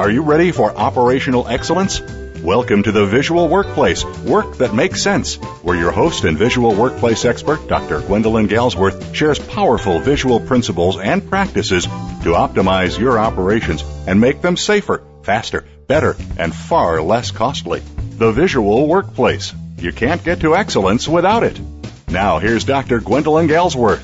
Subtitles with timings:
[0.00, 2.00] Are you ready for operational excellence?
[2.42, 7.26] Welcome to the Visual Workplace, work that makes sense, where your host and visual workplace
[7.26, 8.00] expert, Dr.
[8.00, 14.56] Gwendolyn Galsworth, shares powerful visual principles and practices to optimize your operations and make them
[14.56, 17.80] safer, faster, better, and far less costly.
[18.16, 19.52] The Visual Workplace.
[19.76, 21.60] You can't get to excellence without it.
[22.08, 23.00] Now, here's Dr.
[23.00, 24.00] Gwendolyn Galsworth.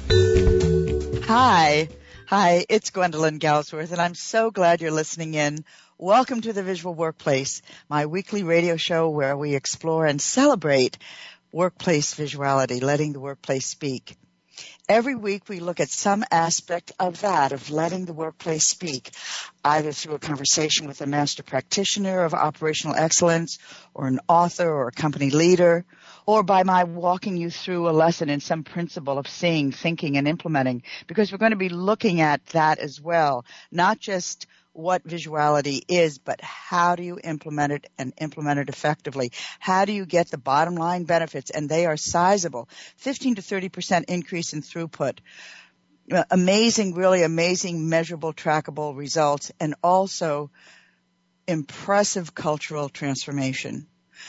[1.24, 1.88] Hi.
[2.28, 5.64] Hi, it's Gwendolyn Galsworth, and I'm so glad you're listening in.
[5.98, 10.98] Welcome to the Visual Workplace, my weekly radio show where we explore and celebrate
[11.52, 14.14] workplace visuality, letting the workplace speak.
[14.90, 19.10] Every week we look at some aspect of that, of letting the workplace speak,
[19.64, 23.58] either through a conversation with a master practitioner of operational excellence,
[23.94, 25.86] or an author or a company leader,
[26.26, 30.28] or by my walking you through a lesson in some principle of seeing, thinking, and
[30.28, 35.82] implementing, because we're going to be looking at that as well, not just what visuality
[35.88, 39.32] is, but how do you implement it and implement it effectively?
[39.58, 41.50] How do you get the bottom line benefits?
[41.50, 42.68] And they are sizable.
[42.98, 45.18] 15 to 30% increase in throughput.
[46.12, 50.50] Uh, amazing, really amazing, measurable, trackable results and also
[51.48, 53.86] impressive cultural transformation.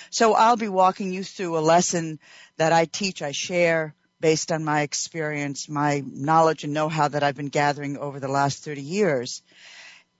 [0.09, 2.20] So I'll be walking you through a lesson
[2.58, 7.36] that I teach, I share based on my experience, my knowledge and know-how that I've
[7.36, 9.43] been gathering over the last 30 years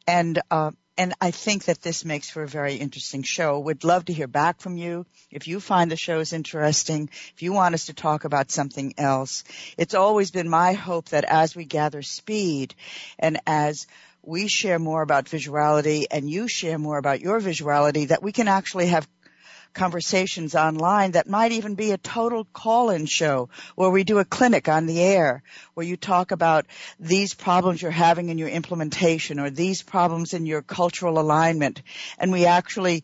[0.08, 3.60] and uh, and I think that this makes for a very interesting show.
[3.60, 5.06] Would love to hear back from you.
[5.30, 9.44] If you find the shows interesting, if you want us to talk about something else,
[9.78, 12.74] it's always been my hope that as we gather speed
[13.20, 13.86] and as
[14.24, 18.48] we share more about visuality and you share more about your visuality, that we can
[18.48, 19.08] actually have
[19.78, 24.68] conversations online that might even be a total call-in show where we do a clinic
[24.68, 25.44] on the air
[25.76, 26.66] where you talk about
[27.00, 31.84] these problems you're having in your implementation or these problems in your cultural alignment
[32.18, 33.04] and we actually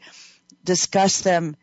[0.64, 1.56] discuss them,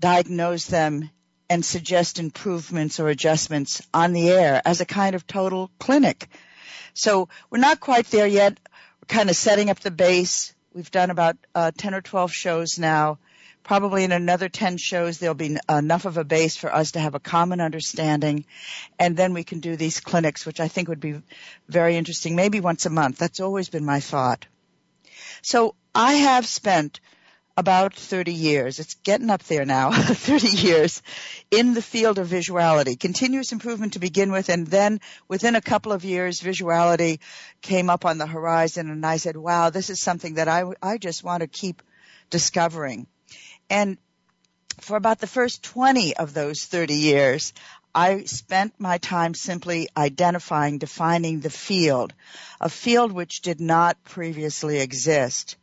[0.00, 1.08] diagnose them,
[1.48, 6.28] and suggest improvements or adjustments on the air as a kind of total clinic.
[6.92, 8.58] So we're not quite there yet.
[8.66, 10.54] We're kind of setting up the base.
[10.74, 13.18] We've done about uh, 10 or 12 shows now
[13.70, 17.14] probably in another 10 shows there'll be enough of a base for us to have
[17.14, 18.44] a common understanding.
[18.98, 21.22] And then we can do these clinics which I think would be
[21.68, 22.34] very interesting.
[22.34, 23.18] Maybe once a month.
[23.18, 24.44] That's always been my thought.
[25.42, 26.98] So I have spent
[27.56, 31.00] about 30 years it's getting up there now 30 years
[31.52, 32.98] in the field of visuality.
[32.98, 37.20] Continuous improvement to begin with and then within a couple of years visuality
[37.62, 40.98] came up on the horizon and I said wow this is something that I I
[40.98, 41.82] just want to keep
[42.30, 43.06] discovering
[43.70, 43.96] and
[44.80, 47.52] for about the first 20 of those 30 years,
[47.94, 52.12] I spent my time simply identifying, defining the field,
[52.60, 55.56] a field which did not previously exist.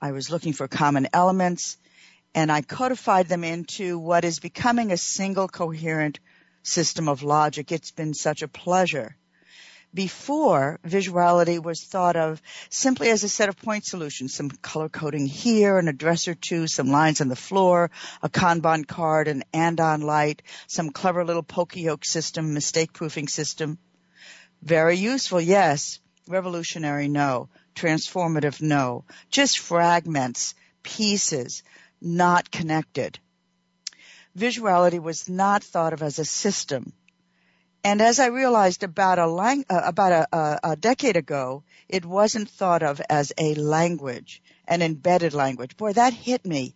[0.00, 1.76] I was looking for common elements
[2.34, 6.20] and I codified them into what is becoming a single coherent
[6.62, 7.72] system of logic.
[7.72, 9.16] It's been such a pleasure
[9.94, 15.26] before visuality was thought of simply as a set of point solutions, some color coding
[15.26, 17.90] here, an address or two, some lines on the floor,
[18.22, 23.78] a Kanban card, an andon light, some clever little poka-yoke system, mistake proofing system.
[24.62, 26.00] Very useful, yes.
[26.26, 27.48] Revolutionary, no.
[27.74, 29.04] Transformative, no.
[29.30, 31.62] Just fragments, pieces,
[32.02, 33.18] not connected.
[34.36, 36.92] Visuality was not thought of as a system
[37.84, 42.04] and as I realized about a lang- uh, about a, a, a decade ago, it
[42.04, 45.76] wasn't thought of as a language, an embedded language.
[45.76, 46.74] Boy, that hit me.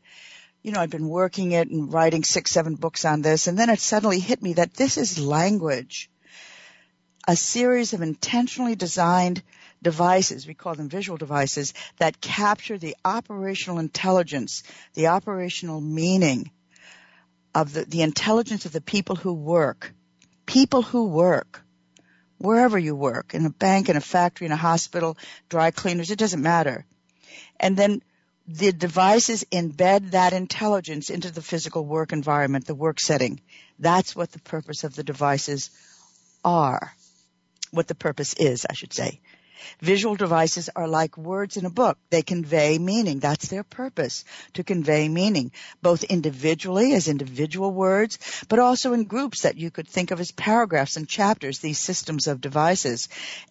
[0.62, 3.69] You know, I've been working it and writing six, seven books on this, and then
[3.69, 6.08] it suddenly hit me that this is language.
[7.26, 9.43] A series of intentionally designed
[9.82, 14.62] devices, we call them visual devices, that capture the operational intelligence,
[14.94, 16.50] the operational meaning
[17.55, 19.93] of the, the intelligence of the people who work
[20.47, 21.62] people who work,
[22.39, 25.17] wherever you work, in a bank, in a factory, in a hospital,
[25.49, 26.85] dry cleaners, it doesn't matter.
[27.59, 28.03] And then
[28.49, 33.41] the devices embed that intelligence into the physical work environment, the work setting.
[33.79, 35.71] That's what the purpose of the devices
[36.44, 36.93] are.
[37.71, 39.21] What the purpose is, I should say.
[39.81, 41.99] Visual devices are like words in a book.
[42.11, 43.19] They convey meaning.
[43.19, 44.25] That's their purpose,
[44.55, 48.19] to convey meaning, both individually as individual words,
[48.49, 52.26] but also in groups that you could think of as paragraphs and chapters, these systems
[52.26, 53.09] of devices.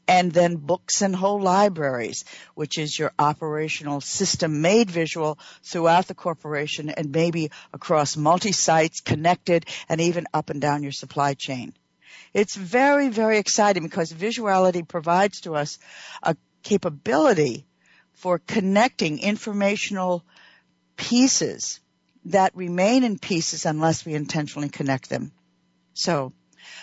[0.07, 2.25] And then books and whole libraries,
[2.55, 9.65] which is your operational system made visual throughout the corporation and maybe across multi-sites, connected,
[9.87, 11.73] and even up and down your supply chain.
[12.33, 15.79] It's very, very exciting because visuality provides to us
[16.23, 17.65] a capability
[18.13, 20.23] for connecting informational
[20.95, 21.79] pieces
[22.25, 25.31] that remain in pieces unless we intentionally connect them.
[25.93, 26.33] So,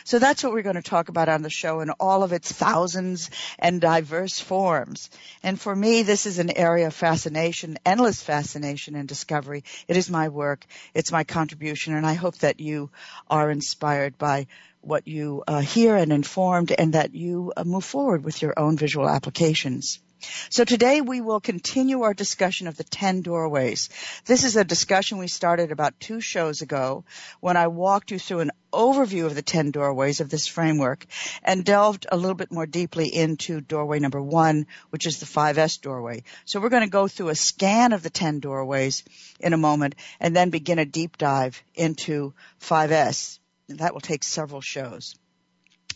[0.05, 2.51] so that's what we're going to talk about on the show in all of its
[2.51, 5.11] thousands and diverse forms.
[5.43, 9.65] And for me, this is an area of fascination, endless fascination and discovery.
[9.87, 10.67] It is my work.
[10.95, 11.95] It's my contribution.
[11.95, 12.91] And I hope that you
[13.29, 14.47] are inspired by
[14.81, 18.77] what you uh, hear and informed and that you uh, move forward with your own
[18.77, 20.01] visual applications.
[20.51, 23.89] So today we will continue our discussion of the 10 doorways.
[24.25, 27.05] This is a discussion we started about two shows ago
[27.41, 31.07] when I walked you through an overview of the 10 doorways of this framework
[31.43, 35.81] and delved a little bit more deeply into doorway number one, which is the 5S
[35.81, 36.23] doorway.
[36.45, 39.05] So we're going to go through a scan of the 10 doorways
[39.41, 43.39] in a moment and then begin a deep dive into 5S
[43.69, 45.15] that will take several shows.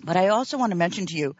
[0.05, 1.37] But I also want to mention to you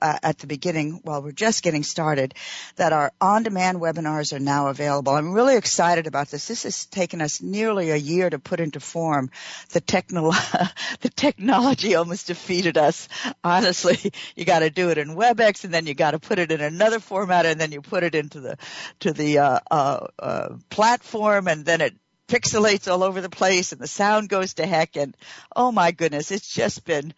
[0.00, 2.34] uh, at the beginning, while we're just getting started,
[2.76, 5.14] that our on-demand webinars are now available.
[5.14, 6.48] I'm really excited about this.
[6.48, 9.30] This has taken us nearly a year to put into form.
[9.70, 13.08] The, technolo- the technology almost defeated us.
[13.44, 16.52] Honestly, you got to do it in WebEx, and then you got to put it
[16.52, 18.56] in another format, and then you put it into the
[19.00, 21.94] to the uh, uh, uh platform, and then it
[22.30, 25.16] pixelates all over the place and the sound goes to heck and
[25.56, 27.12] oh my goodness, it's just been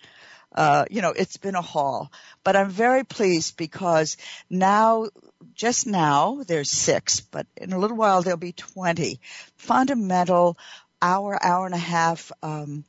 [0.55, 2.13] uh, you know, it's been a haul,
[2.45, 4.17] but I'm very pleased because
[4.51, 5.09] now,
[5.55, 9.21] just now, there's six, but in a little while there'll be 20
[9.57, 10.59] fundamental
[11.01, 12.85] hour, hour and a half, um,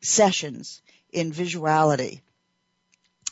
[0.00, 0.80] sessions
[1.12, 2.20] in visuality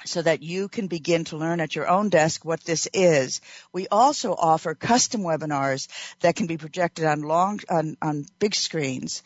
[0.07, 3.41] so that you can begin to learn at your own desk what this is.
[3.73, 5.89] We also offer custom webinars
[6.21, 9.23] that can be projected on long on, on big screens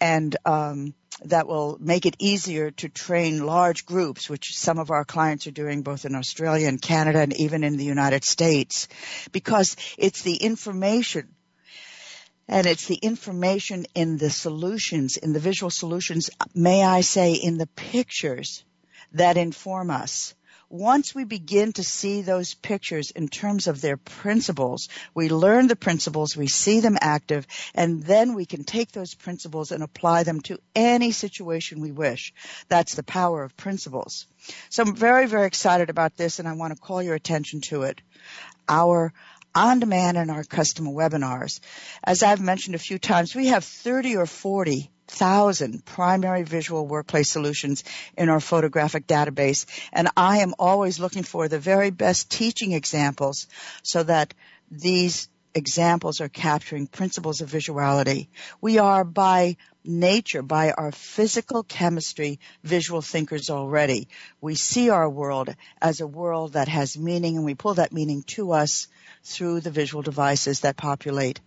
[0.00, 0.94] and um,
[1.24, 5.52] that will make it easier to train large groups, which some of our clients are
[5.52, 8.88] doing both in Australia and Canada and even in the United States,
[9.32, 11.28] because it's the information
[12.48, 17.58] and it's the information in the solutions, in the visual solutions, may I say, in
[17.58, 18.62] the pictures
[19.16, 20.34] that inform us.
[20.68, 25.76] Once we begin to see those pictures in terms of their principles, we learn the
[25.76, 30.40] principles, we see them active, and then we can take those principles and apply them
[30.40, 32.34] to any situation we wish.
[32.68, 34.26] That's the power of principles.
[34.68, 37.82] So I'm very, very excited about this and I want to call your attention to
[37.82, 38.00] it.
[38.68, 39.12] Our
[39.54, 41.60] on demand and our custom webinars.
[42.04, 47.30] As I've mentioned a few times, we have 30 or 40 thousand primary visual workplace
[47.30, 47.84] solutions
[48.16, 49.66] in our photographic database.
[49.92, 53.46] And I am always looking for the very best teaching examples
[53.82, 54.34] so that
[54.70, 58.28] these examples are capturing principles of visuality.
[58.60, 64.08] We are by nature, by our physical chemistry, visual thinkers already.
[64.40, 68.22] We see our world as a world that has meaning and we pull that meaning
[68.34, 68.88] to us
[69.22, 71.40] through the visual devices that populate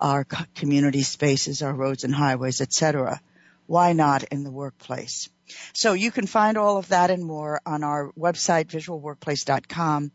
[0.00, 0.24] our
[0.54, 3.20] community spaces, our roads and highways, etc.
[3.66, 5.28] Why not in the workplace?
[5.72, 10.10] So you can find all of that and more on our website, visualworkplace.com.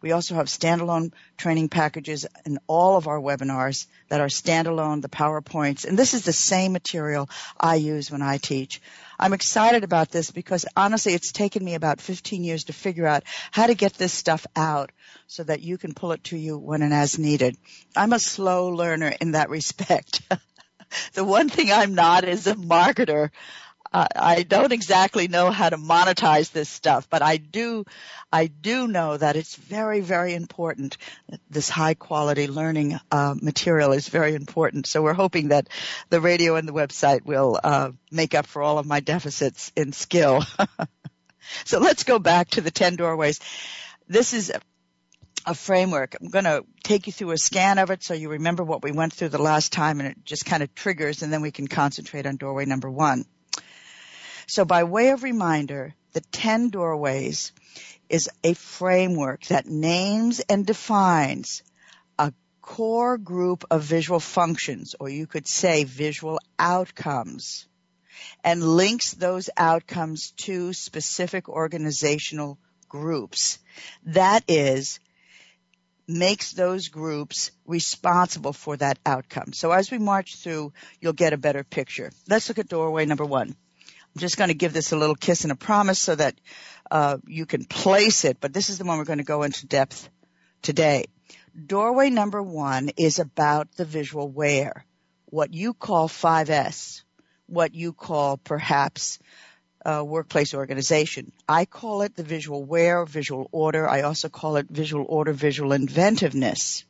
[0.00, 5.08] We also have standalone training packages in all of our webinars that are standalone, the
[5.08, 8.80] PowerPoints, and this is the same material I use when I teach.
[9.18, 13.24] I'm excited about this because honestly, it's taken me about 15 years to figure out
[13.50, 14.92] how to get this stuff out
[15.26, 17.56] so that you can pull it to you when and as needed.
[17.96, 20.22] I'm a slow learner in that respect.
[21.14, 23.30] The one thing I'm not is a marketer.
[23.92, 27.84] I don't exactly know how to monetize this stuff, but I do,
[28.32, 30.98] I do know that it's very, very important.
[31.48, 34.86] This high quality learning uh, material is very important.
[34.86, 35.68] So we're hoping that
[36.10, 39.92] the radio and the website will uh, make up for all of my deficits in
[39.92, 40.42] skill.
[41.64, 43.40] so let's go back to the 10 doorways.
[44.08, 44.52] This is
[45.46, 46.16] a framework.
[46.20, 48.90] I'm going to take you through a scan of it so you remember what we
[48.90, 51.68] went through the last time and it just kind of triggers and then we can
[51.68, 53.24] concentrate on doorway number one.
[54.48, 57.52] So by way of reminder, the 10 doorways
[58.08, 61.62] is a framework that names and defines
[62.18, 67.66] a core group of visual functions, or you could say visual outcomes,
[68.42, 73.58] and links those outcomes to specific organizational groups.
[74.04, 75.00] That is,
[76.08, 79.52] makes those groups responsible for that outcome.
[79.52, 82.12] So as we march through, you'll get a better picture.
[82.28, 83.48] Let's look at doorway number one.
[83.48, 86.34] I'm just going to give this a little kiss and a promise so that
[86.90, 89.66] uh, you can place it, but this is the one we're going to go into
[89.66, 90.08] depth
[90.62, 91.06] today.
[91.66, 94.84] Doorway number one is about the visual where,
[95.26, 97.02] what you call 5S,
[97.46, 99.18] what you call perhaps
[99.86, 101.30] Uh, workplace organization.
[101.48, 103.88] I call it the visual wear, visual order.
[103.88, 106.84] I also call it visual order, visual inventiveness.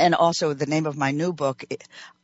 [0.00, 1.64] And also the name of my new book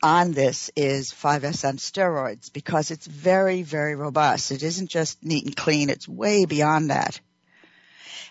[0.02, 4.50] on this is 5S on steroids because it's very, very robust.
[4.50, 5.88] It isn't just neat and clean.
[5.88, 7.20] It's way beyond that.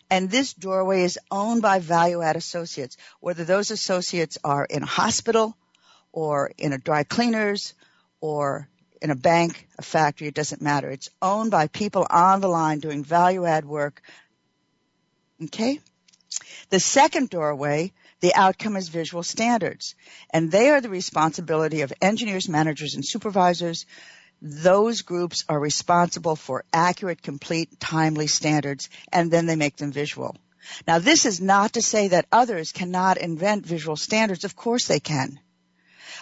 [0.10, 4.98] And this doorway is owned by value add associates, whether those associates are in a
[5.02, 5.56] hospital
[6.12, 7.74] or in a dry cleaners
[8.20, 8.68] or
[9.06, 10.90] in a bank, a factory, it doesn't matter.
[10.90, 14.02] It's owned by people on the line doing value add work.
[15.44, 15.80] Okay?
[16.72, 19.94] The second doorway, the outcome is visual standards.
[20.32, 23.86] And they are the responsibility of engineers, managers, and supervisors.
[24.42, 30.36] Those groups are responsible for accurate, complete, timely standards, and then they make them visual.
[30.88, 34.46] Now this is not to say that others cannot invent visual standards.
[34.46, 35.40] Of course they can.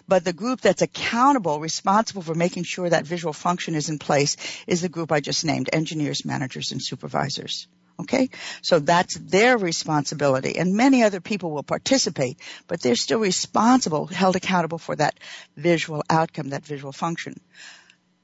[0.08, 4.38] But the group that's accountable, responsible for making sure that visual function is in place
[4.68, 7.68] is the group I just named, engineers, managers, and supervisors.
[8.00, 8.30] Okay?
[8.62, 10.58] So that's their responsibility.
[10.58, 15.20] And many other people will participate, but they're still responsible, held accountable for that
[15.56, 17.40] visual outcome, that visual function.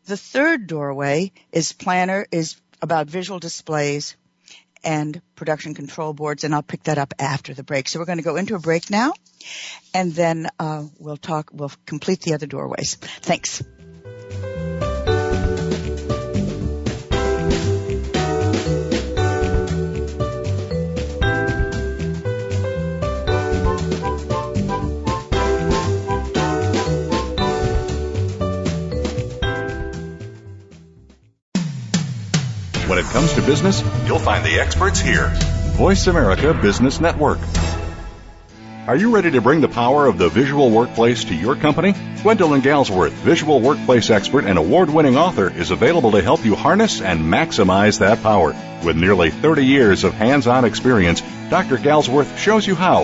[0.05, 4.15] The third doorway is planner, is about visual displays
[4.83, 7.89] and production control boards, and I'll pick that up after the break.
[7.89, 9.13] So we're going to go into a break now,
[9.93, 11.51] and then uh, we'll talk.
[11.53, 12.95] We'll complete the other doorways.
[12.95, 13.63] Thanks.
[33.19, 35.27] Comes to business, you'll find the experts here.
[35.75, 37.39] Voice America Business Network.
[38.87, 41.93] Are you ready to bring the power of the visual workplace to your company?
[42.21, 47.01] Gwendolyn Galsworth, visual workplace expert and award winning author, is available to help you harness
[47.01, 48.55] and maximize that power.
[48.85, 51.75] With nearly 30 years of hands on experience, Dr.
[51.75, 53.03] Galsworth shows you how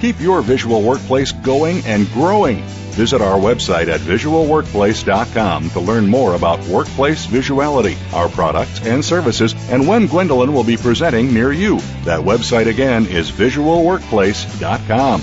[0.00, 2.62] Keep your visual workplace going and growing.
[2.92, 9.54] Visit our website at visualworkplace.com to learn more about workplace visuality, our products and services,
[9.70, 11.78] and when Gwendolyn will be presenting near you.
[12.04, 15.22] That website again is visualworkplace.com.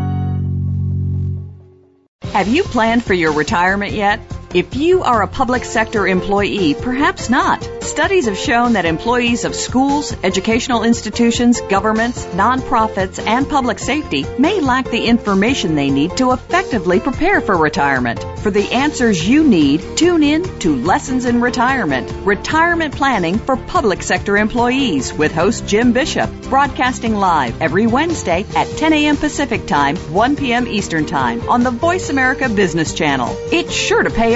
[2.33, 4.21] Have you planned for your retirement yet?
[4.53, 7.63] If you are a public sector employee, perhaps not.
[7.81, 14.59] Studies have shown that employees of schools, educational institutions, governments, nonprofits, and public safety may
[14.59, 18.23] lack the information they need to effectively prepare for retirement.
[18.39, 24.03] For the answers you need, tune in to Lessons in Retirement, Retirement Planning for Public
[24.03, 29.15] Sector Employees with host Jim Bishop, broadcasting live every Wednesday at 10 a.m.
[29.17, 30.67] Pacific Time, 1 p.m.
[30.67, 33.33] Eastern Time on the Voice America Business Channel.
[33.51, 34.35] It's sure to pay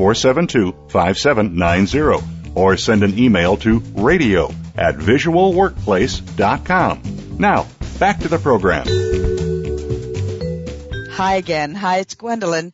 [0.00, 2.54] 472 5790.
[2.54, 7.36] or send an email to radio at visualworkplace.com.
[7.38, 7.66] Now,
[7.98, 8.86] back to the program.
[11.12, 11.74] Hi again.
[11.74, 12.72] Hi, it's Gwendolyn.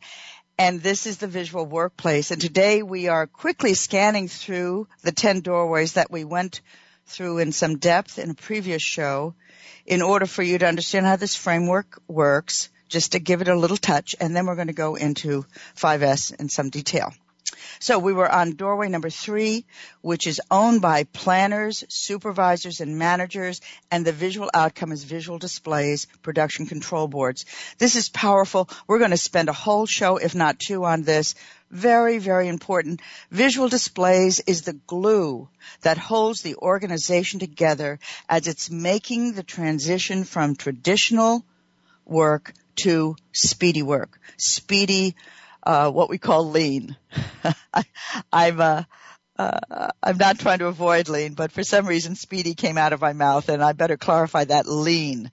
[0.57, 2.31] And this is the visual workplace.
[2.31, 6.61] And today we are quickly scanning through the 10 doorways that we went
[7.07, 9.35] through in some depth in a previous show
[9.85, 13.55] in order for you to understand how this framework works, just to give it a
[13.55, 14.15] little touch.
[14.19, 17.13] And then we're going to go into 5S in some detail.
[17.79, 19.65] So we were on doorway number three,
[20.01, 26.07] which is owned by planners, supervisors, and managers, and the visual outcome is visual displays,
[26.23, 27.45] production control boards.
[27.77, 28.69] This is powerful.
[28.87, 31.35] We're going to spend a whole show, if not two, on this.
[31.69, 33.01] Very, very important.
[33.29, 35.47] Visual displays is the glue
[35.81, 41.45] that holds the organization together as it's making the transition from traditional
[42.05, 44.19] work to speedy work.
[44.37, 45.15] Speedy
[45.67, 46.95] uh, what we call lean.
[47.73, 48.83] I, am uh,
[49.37, 53.01] uh, I'm not trying to avoid lean, but for some reason speedy came out of
[53.01, 55.29] my mouth, and I better clarify that lean,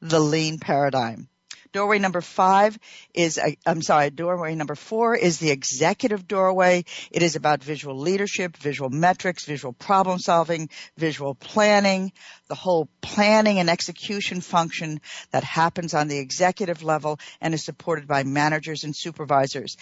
[0.00, 1.28] the lean paradigm.
[1.74, 2.78] Doorway number five
[3.14, 6.84] is, I'm sorry, doorway number four is the executive doorway.
[7.10, 12.12] It is about visual leadership, visual metrics, visual problem solving, visual planning,
[12.46, 15.00] the whole planning and execution function
[15.32, 19.76] that happens on the executive level and is supported by managers and supervisors.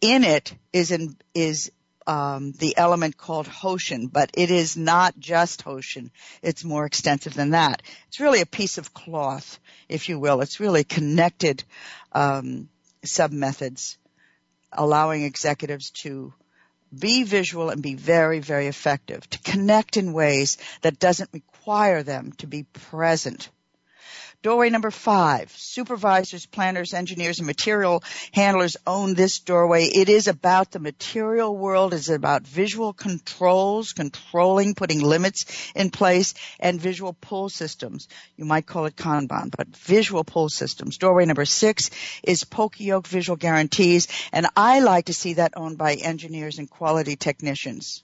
[0.00, 1.70] In it is
[2.06, 6.10] the element called Hoshin, but it is not just Hoshin.
[6.42, 7.82] It's more extensive than that.
[8.08, 10.40] It's really a piece of cloth, if you will.
[10.40, 11.64] It's really connected
[12.12, 12.68] um,
[13.04, 13.98] sub methods,
[14.72, 16.32] allowing executives to
[16.96, 22.32] be visual and be very, very effective, to connect in ways that doesn't require them
[22.38, 23.48] to be present
[24.42, 29.84] Doorway number five, supervisors, planners, engineers, and material handlers own this doorway.
[29.84, 31.94] It is about the material world.
[31.94, 35.44] It's about visual controls, controlling, putting limits
[35.76, 38.08] in place, and visual pull systems.
[38.36, 40.98] You might call it Kanban, but visual pull systems.
[40.98, 41.90] Doorway number six
[42.24, 47.14] is Poka-Yoke Visual Guarantees, and I like to see that owned by engineers and quality
[47.14, 48.02] technicians.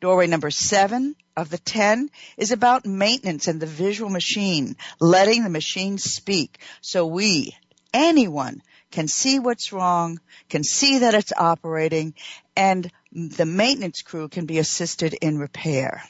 [0.00, 5.50] Doorway number seven of the 10 is about maintenance and the visual machine, letting the
[5.50, 6.58] machine speak.
[6.80, 7.56] So we,
[7.92, 12.14] anyone, can see what's wrong, can see that it's operating,
[12.56, 16.04] and the maintenance crew can be assisted in repair.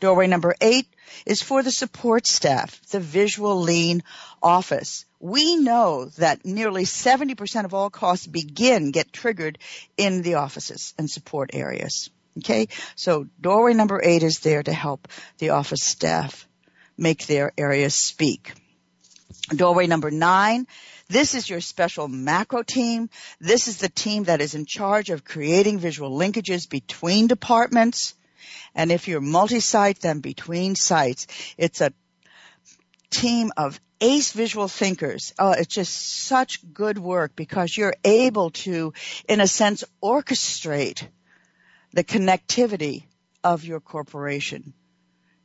[0.00, 0.86] Doorway number eight
[1.24, 4.02] is for the support staff, the visual lean
[4.42, 5.06] office.
[5.18, 9.58] We know that nearly 70% of all costs begin, get triggered
[9.96, 12.10] in the offices and support areas.
[12.38, 16.46] Okay, so doorway number eight is there to help the office staff
[16.98, 18.52] make their areas speak.
[19.54, 20.66] Doorway number nine,
[21.08, 23.08] this is your special macro team.
[23.40, 28.14] This is the team that is in charge of creating visual linkages between departments.
[28.74, 31.26] And if you're multi-site, then between sites.
[31.56, 31.92] It's a
[33.08, 35.32] team of ace visual thinkers.
[35.38, 38.92] Oh, it's just such good work because you're able to,
[39.28, 41.06] in a sense, orchestrate
[41.96, 43.04] the connectivity
[43.42, 44.74] of your corporation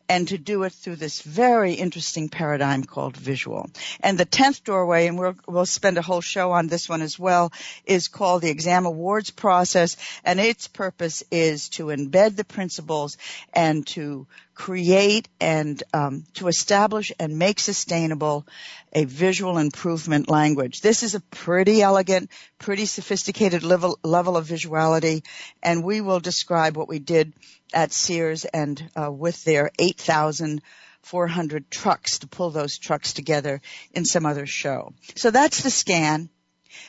[0.09, 3.69] and to do it through this very interesting paradigm called visual.
[4.01, 7.17] And the tenth doorway, and we'll, we'll spend a whole show on this one as
[7.17, 7.53] well,
[7.85, 13.17] is called the exam awards process, and its purpose is to embed the principles
[13.53, 18.45] and to create and um, to establish and make sustainable
[18.93, 20.81] a visual improvement language.
[20.81, 25.25] This is a pretty elegant, pretty sophisticated level, level of visuality,
[25.63, 27.33] and we will describe what we did
[27.73, 33.61] at Sears and uh, with their 8,400 trucks to pull those trucks together
[33.93, 34.93] in some other show.
[35.15, 36.29] So that's the scan.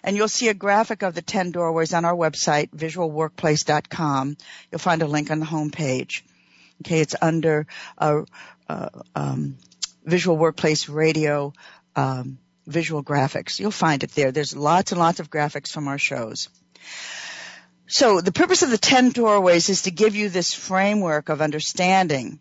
[0.05, 4.37] And you'll see a graphic of the 10 doorways on our website, visualworkplace.com.
[4.71, 6.25] You'll find a link on the home page.
[6.83, 8.23] Okay, it's under uh,
[8.69, 9.57] uh, um,
[10.05, 11.53] Visual Workplace Radio
[11.95, 13.61] um, visual graphics.
[13.61, 14.33] You'll find it there.
[14.33, 16.49] There's lots and lots of graphics from our shows.
[17.87, 22.41] So the purpose of the 10 doorways is to give you this framework of understanding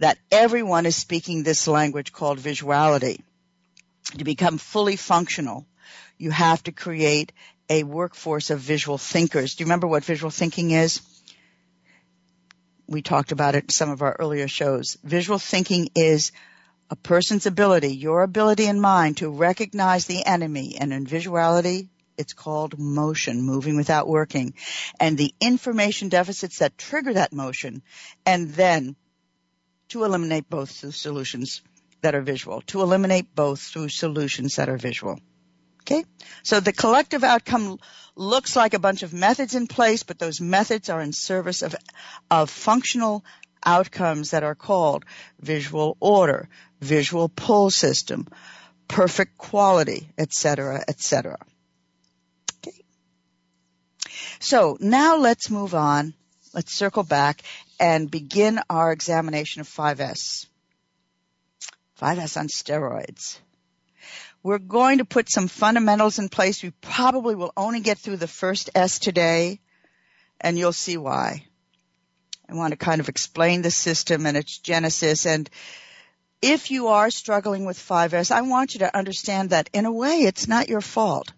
[0.00, 3.22] that everyone is speaking this language called visuality.
[4.18, 5.64] To become fully functional,
[6.18, 7.32] you have to create
[7.70, 9.54] a workforce of visual thinkers.
[9.54, 11.00] Do you remember what visual thinking is?
[12.92, 14.96] We talked about it in some of our earlier shows.
[15.02, 16.32] Visual thinking is
[16.90, 20.76] a person's ability, your ability and mine to recognize the enemy.
[20.78, 24.54] And in visuality, it's called motion, moving without working.
[25.00, 27.82] And the information deficits that trigger that motion.
[28.26, 28.96] And then
[29.88, 31.62] to eliminate both through solutions
[32.02, 32.60] that are visual.
[32.68, 35.18] To eliminate both through solutions that are visual.
[35.92, 36.04] Okay?
[36.42, 37.78] So the collective outcome
[38.14, 41.74] looks like a bunch of methods in place, but those methods are in service of,
[42.30, 43.24] of functional
[43.64, 45.04] outcomes that are called
[45.40, 46.48] visual order,
[46.80, 48.26] visual pull system,
[48.88, 51.38] perfect quality, etc., etc.
[52.58, 52.84] Okay.
[54.40, 56.14] So now let's move on.
[56.54, 57.42] Let's circle back
[57.80, 60.46] and begin our examination of 5S.
[62.00, 63.38] 5S on steroids.
[64.42, 66.62] We're going to put some fundamentals in place.
[66.62, 69.60] We probably will only get through the first S today,
[70.40, 71.44] and you'll see why.
[72.48, 75.26] I want to kind of explain the system and its genesis.
[75.26, 75.48] And
[76.42, 80.22] if you are struggling with 5S, I want you to understand that in a way,
[80.22, 81.32] it's not your fault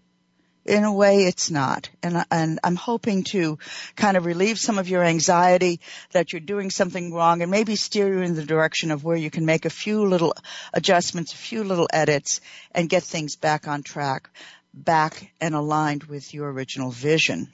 [0.65, 1.89] in a way it's not.
[2.03, 3.59] And, and I'm hoping to
[3.97, 5.81] kind of relieve some of your anxiety
[6.13, 9.31] that you're doing something wrong and maybe steer you in the direction of where you
[9.31, 10.35] can make a few little
[10.73, 12.41] adjustments, a few little edits
[12.73, 14.31] and get things back on track,
[14.73, 17.53] back and aligned with your original vision.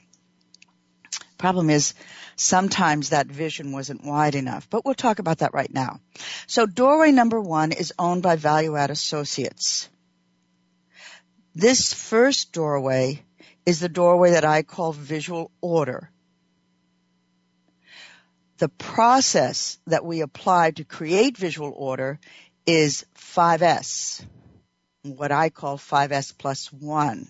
[1.37, 1.95] Problem is,
[2.35, 5.99] sometimes that vision wasn't wide enough, but we'll talk about that right now.
[6.47, 9.89] So doorway number one is owned by Value Add Associates.
[11.53, 13.23] This first doorway
[13.65, 16.09] is the doorway that I call visual order.
[18.57, 22.19] The process that we apply to create visual order
[22.65, 24.23] is 5S,
[25.01, 27.27] what I call 5S plus 1,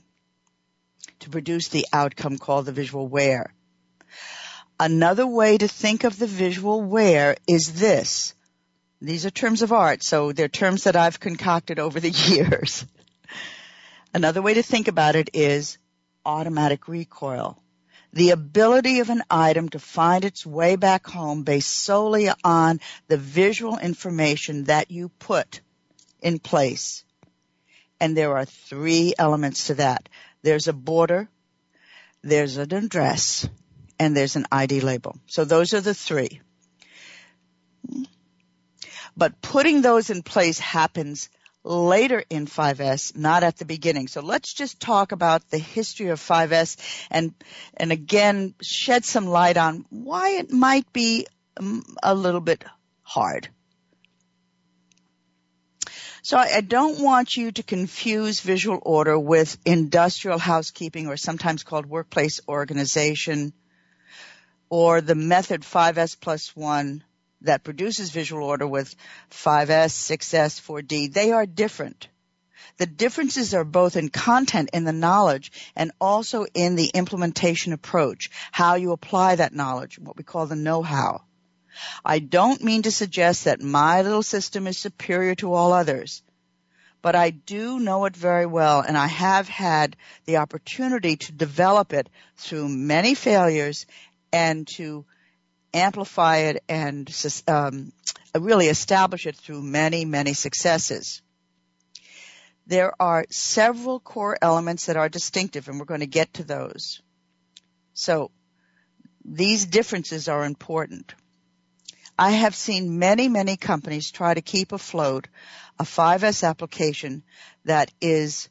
[1.19, 3.53] to produce the outcome called the visual where.
[4.79, 8.35] Another way to think of the visual where is this.
[9.01, 12.85] These are terms of art, so they're terms that I've concocted over the years.
[14.13, 15.77] Another way to think about it is
[16.25, 17.61] automatic recoil.
[18.13, 23.17] The ability of an item to find its way back home based solely on the
[23.17, 25.61] visual information that you put
[26.21, 27.05] in place.
[28.01, 30.09] And there are three elements to that.
[30.41, 31.29] There's a border,
[32.21, 33.47] there's an address,
[33.97, 35.17] and there's an ID label.
[35.27, 36.41] So those are the three.
[39.15, 41.29] But putting those in place happens
[41.63, 44.07] later in 5S, not at the beginning.
[44.07, 46.77] So let's just talk about the history of 5S
[47.09, 47.33] and,
[47.75, 52.63] and again, shed some light on why it might be um, a little bit
[53.03, 53.49] hard.
[56.23, 61.87] So I don't want you to confuse visual order with industrial housekeeping or sometimes called
[61.87, 63.53] workplace organization
[64.69, 67.03] or the method 5S plus 1
[67.41, 68.95] that produces visual order with
[69.31, 72.07] 5S, 6S, 4D, they are different.
[72.77, 78.29] The differences are both in content in the knowledge and also in the implementation approach,
[78.51, 81.21] how you apply that knowledge, what we call the know-how.
[82.03, 86.21] I don't mean to suggest that my little system is superior to all others,
[87.01, 91.93] but I do know it very well and I have had the opportunity to develop
[91.93, 93.85] it through many failures
[94.31, 95.05] and to
[95.73, 97.09] amplify it and
[97.47, 97.91] um,
[98.37, 101.21] really establish it through many, many successes.
[102.67, 107.01] There are several core elements that are distinctive, and we're going to get to those.
[107.93, 108.31] So
[109.25, 111.13] these differences are important.
[112.17, 115.27] I have seen many, many companies try to keep afloat
[115.79, 117.23] a 5S application
[117.65, 118.47] that is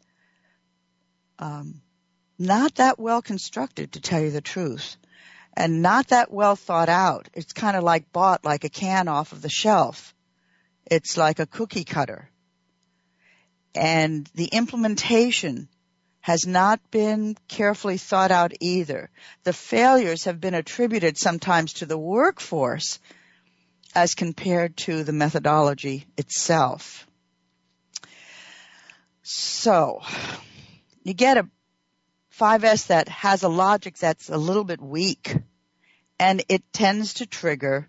[1.38, 1.80] um,
[2.38, 4.96] not that well constructed, to tell you the truth
[5.54, 7.28] and not that well thought out.
[7.34, 10.14] It's kind of like bought like a can off of the shelf.
[10.86, 12.30] It's like a cookie cutter.
[13.74, 15.68] And the implementation
[16.20, 19.10] has not been carefully thought out either.
[19.44, 22.98] The failures have been attributed sometimes to the workforce
[23.94, 27.06] as compared to the methodology itself.
[29.22, 30.02] So,
[31.02, 31.48] you get a
[32.40, 35.36] 5S that has a logic that's a little bit weak
[36.18, 37.86] and it tends to trigger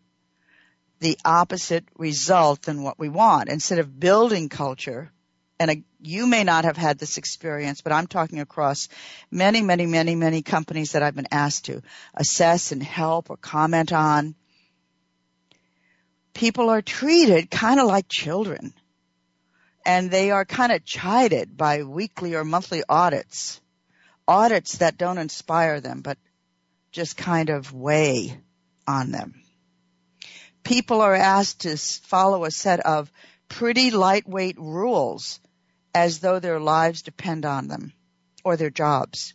[1.00, 3.48] the opposite result than what we want.
[3.48, 5.10] Instead of building culture,
[5.58, 8.90] and a, you may not have had this experience, but I'm talking across
[9.32, 11.82] many, many, many, many companies that I've been asked to
[12.14, 14.36] assess and help or comment on.
[16.34, 18.74] People are treated kind of like children
[19.86, 23.62] and they are kind of chided by weekly or monthly audits
[24.28, 26.18] audits that don't inspire them, but
[26.92, 28.38] just kind of weigh
[28.88, 29.42] on them.
[30.64, 33.12] People are asked to follow a set of
[33.48, 35.40] pretty lightweight rules
[35.94, 37.94] as though their lives depend on them
[38.44, 39.34] or their jobs.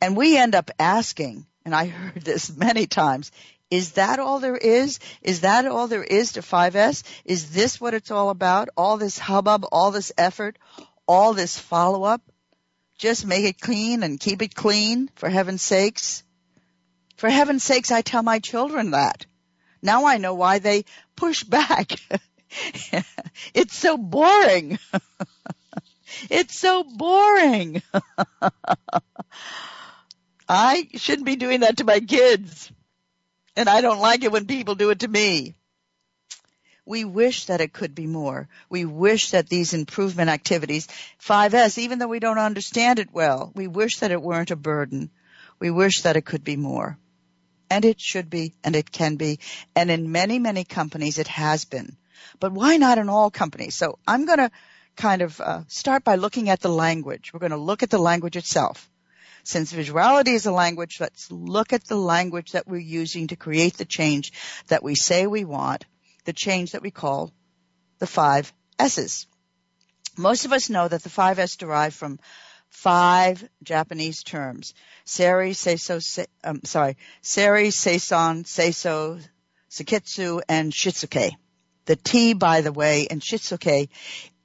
[0.00, 3.30] And we end up asking, and I heard this many times,
[3.70, 4.98] is that all there is?
[5.22, 7.04] Is that all there is to 5S?
[7.24, 8.68] Is this what it's all about?
[8.76, 10.58] All this hubbub, all this effort,
[11.08, 12.20] all this follow up?
[13.02, 16.22] Just make it clean and keep it clean, for heaven's sakes.
[17.16, 19.26] For heaven's sakes, I tell my children that.
[19.82, 20.84] Now I know why they
[21.16, 21.94] push back.
[23.54, 24.78] it's so boring.
[26.30, 27.82] it's so boring.
[30.48, 32.70] I shouldn't be doing that to my kids.
[33.56, 35.56] And I don't like it when people do it to me.
[36.84, 38.48] We wish that it could be more.
[38.68, 40.88] We wish that these improvement activities,
[41.24, 45.10] 5S, even though we don't understand it well, we wish that it weren't a burden.
[45.60, 46.98] We wish that it could be more.
[47.70, 49.38] And it should be, and it can be.
[49.76, 51.96] And in many, many companies it has been.
[52.40, 53.76] But why not in all companies?
[53.76, 54.50] So I'm going to
[54.96, 57.32] kind of uh, start by looking at the language.
[57.32, 58.90] We're going to look at the language itself.
[59.44, 63.76] Since visuality is a language, let's look at the language that we're using to create
[63.76, 64.32] the change
[64.68, 65.84] that we say we want,
[66.24, 67.30] the change that we call
[67.98, 69.26] the five S's.
[70.16, 72.18] Most of us know that the five S derive from
[72.68, 74.74] five Japanese terms.
[75.06, 79.22] Seiri, Seiso, se, um, sorry, Seiri, Seison, Seiso,
[79.70, 81.32] Seiketsu, and Shitsuke.
[81.84, 83.88] The T, by the way, in Shitsuke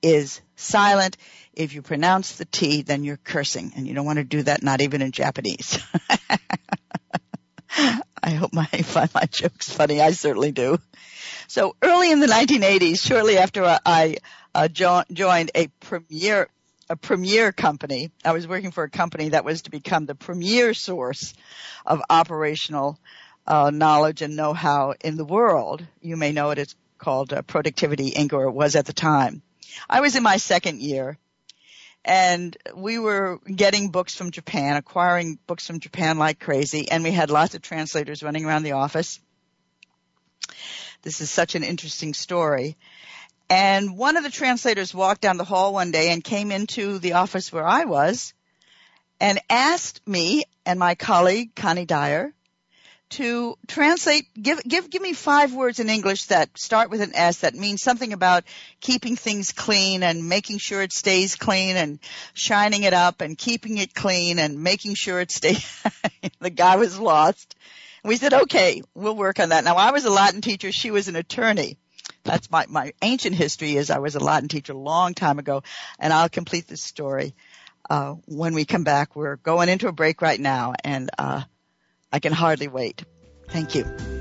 [0.02, 1.18] is silent.
[1.54, 4.64] If you pronounce the T, then you're cursing, and you don't want to do that,
[4.64, 5.80] not even in Japanese.
[7.70, 10.02] I hope my, find my jokes funny.
[10.02, 10.80] I certainly do.
[11.48, 14.18] So early in the 1980s, shortly after I
[14.54, 16.50] uh, jo- joined a premier
[16.90, 20.74] a premier company, I was working for a company that was to become the premier
[20.74, 21.34] source
[21.86, 22.98] of operational
[23.46, 25.86] uh, knowledge and know-how in the world.
[26.02, 26.60] You may know it.
[26.60, 28.32] It's called uh, Productivity Inc.
[28.32, 29.42] or it was at the time.
[29.90, 31.18] I was in my second year
[32.06, 37.12] and we were getting books from Japan, acquiring books from Japan like crazy, and we
[37.12, 39.20] had lots of translators running around the office.
[41.02, 42.78] This is such an interesting story.
[43.50, 47.14] And one of the translators walked down the hall one day and came into the
[47.14, 48.34] office where I was
[49.20, 52.34] and asked me and my colleague, Connie Dyer,
[53.10, 57.40] to translate, give, give, give me five words in English that start with an S
[57.40, 58.44] that means something about
[58.82, 62.00] keeping things clean and making sure it stays clean and
[62.34, 65.84] shining it up and keeping it clean and making sure it stays.
[66.42, 67.56] the guy was lost.
[68.04, 69.64] We said, okay, we'll work on that.
[69.64, 70.72] Now I was a Latin teacher.
[70.72, 71.78] She was an attorney.
[72.24, 75.64] That's my, my ancient history is I was a Latin teacher a long time ago
[76.00, 77.36] and I'll complete this story,
[77.90, 79.16] uh, when we come back.
[79.16, 81.44] We're going into a break right now and, uh,
[82.12, 83.04] I can hardly wait.
[83.50, 84.17] Thank you.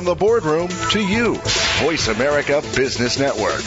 [0.00, 1.34] From the boardroom to you,
[1.82, 3.60] Voice America Business Network.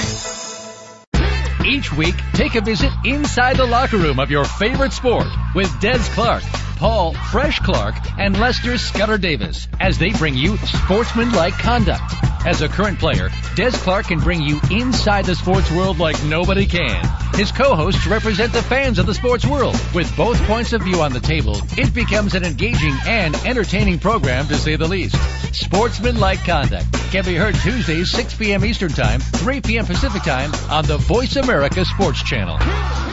[1.64, 6.00] Each week, take a visit inside the locker room of your favorite sport with Des
[6.16, 6.42] Clark,
[6.84, 12.04] Paul Fresh Clark, and Lester Scudder Davis as they bring you sportsman-like conduct.
[12.46, 16.66] As a current player, Des Clark can bring you inside the sports world like nobody
[16.66, 17.10] can.
[17.36, 19.80] His co-hosts represent the fans of the sports world.
[19.96, 24.46] With both points of view on the table, it becomes an engaging and entertaining program
[24.48, 25.16] to say the least.
[25.56, 28.66] Sportsman-like conduct can be heard Tuesdays 6 p.m.
[28.66, 29.86] Eastern Time, 3 p.m.
[29.86, 33.13] Pacific Time on the Voice America Sports Channel.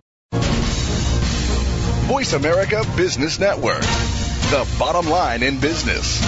[2.07, 6.19] Voice America Business Network, the bottom line in business.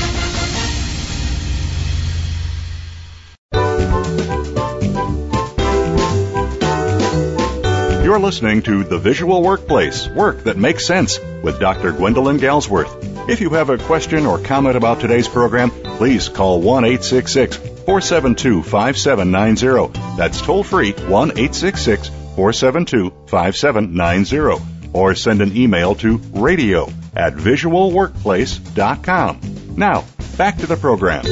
[8.04, 11.92] You're listening to The Visual Workplace Work That Makes Sense with Dr.
[11.92, 13.30] Gwendolyn Galsworth.
[13.30, 18.64] If you have a question or comment about today's program, please call 1 866 472
[18.64, 20.18] 5790.
[20.18, 24.73] That's toll free 1 866 472 5790.
[24.94, 29.76] Or send an email to radio at visualworkplace.com.
[29.76, 30.06] Now,
[30.38, 31.26] back to the program.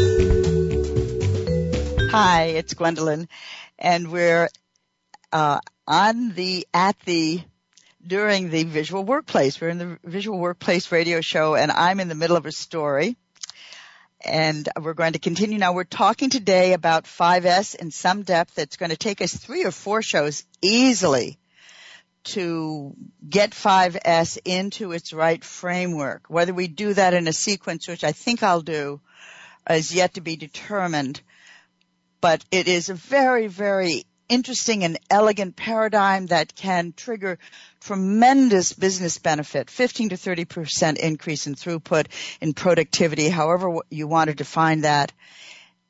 [2.10, 3.30] Hi, it's Gwendolyn,
[3.80, 4.50] and we're
[5.32, 7.42] uh, on the at the
[8.06, 9.60] during the visual workplace.
[9.60, 13.16] We're in the visual workplace radio show and I'm in the middle of a story.
[14.24, 15.74] And we're going to continue now.
[15.74, 18.60] We're talking today about 5S in some depth.
[18.60, 21.40] It's going to take us three or four shows easily
[22.24, 22.96] to
[23.28, 26.30] get 5S into its right framework.
[26.30, 29.02] Whether we do that in a sequence, which I think I'll do,
[29.70, 31.22] is yet to be determined.
[32.20, 37.38] But it is a very, very interesting and elegant paradigm that can trigger
[37.82, 42.08] tremendous business benefit, 15 to 30% increase in throughput,
[42.40, 45.12] in productivity, however you want to define that,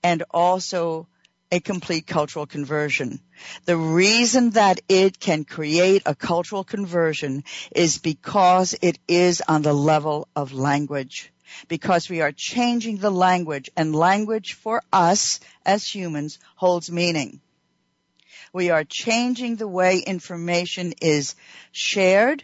[0.04, 1.08] and also
[1.52, 3.20] a complete cultural conversion.
[3.66, 7.44] The reason that it can create a cultural conversion
[7.76, 11.32] is because it is on the level of language.
[11.68, 17.42] Because we are changing the language and language for us as humans holds meaning.
[18.54, 21.36] We are changing the way information is
[21.74, 22.44] shared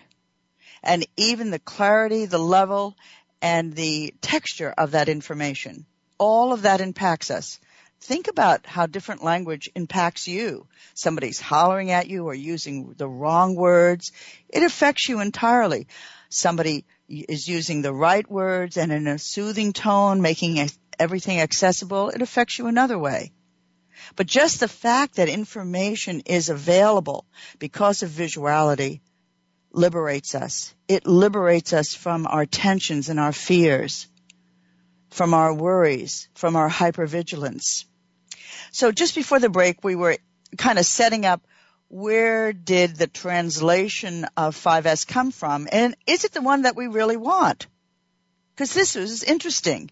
[0.84, 2.96] and even the clarity, the level,
[3.42, 5.86] and the texture of that information.
[6.18, 7.60] All of that impacts us.
[8.02, 10.68] Think about how different language impacts you.
[10.94, 14.12] Somebody's hollering at you or using the wrong words.
[14.50, 15.88] It affects you entirely.
[16.30, 22.10] Somebody is using the right words and in a soothing tone, making everything accessible.
[22.10, 23.32] It affects you another way.
[24.16, 27.26] But just the fact that information is available
[27.60, 29.02] because of visuality
[29.72, 30.74] liberates us.
[30.88, 34.08] It liberates us from our tensions and our fears,
[35.10, 37.86] from our worries, from our hypervigilance.
[38.72, 40.18] So just before the break, we were
[40.58, 41.42] kind of setting up
[41.90, 45.68] where did the translation of 5S come from?
[45.72, 47.68] And is it the one that we really want?
[48.54, 49.90] Because this was interesting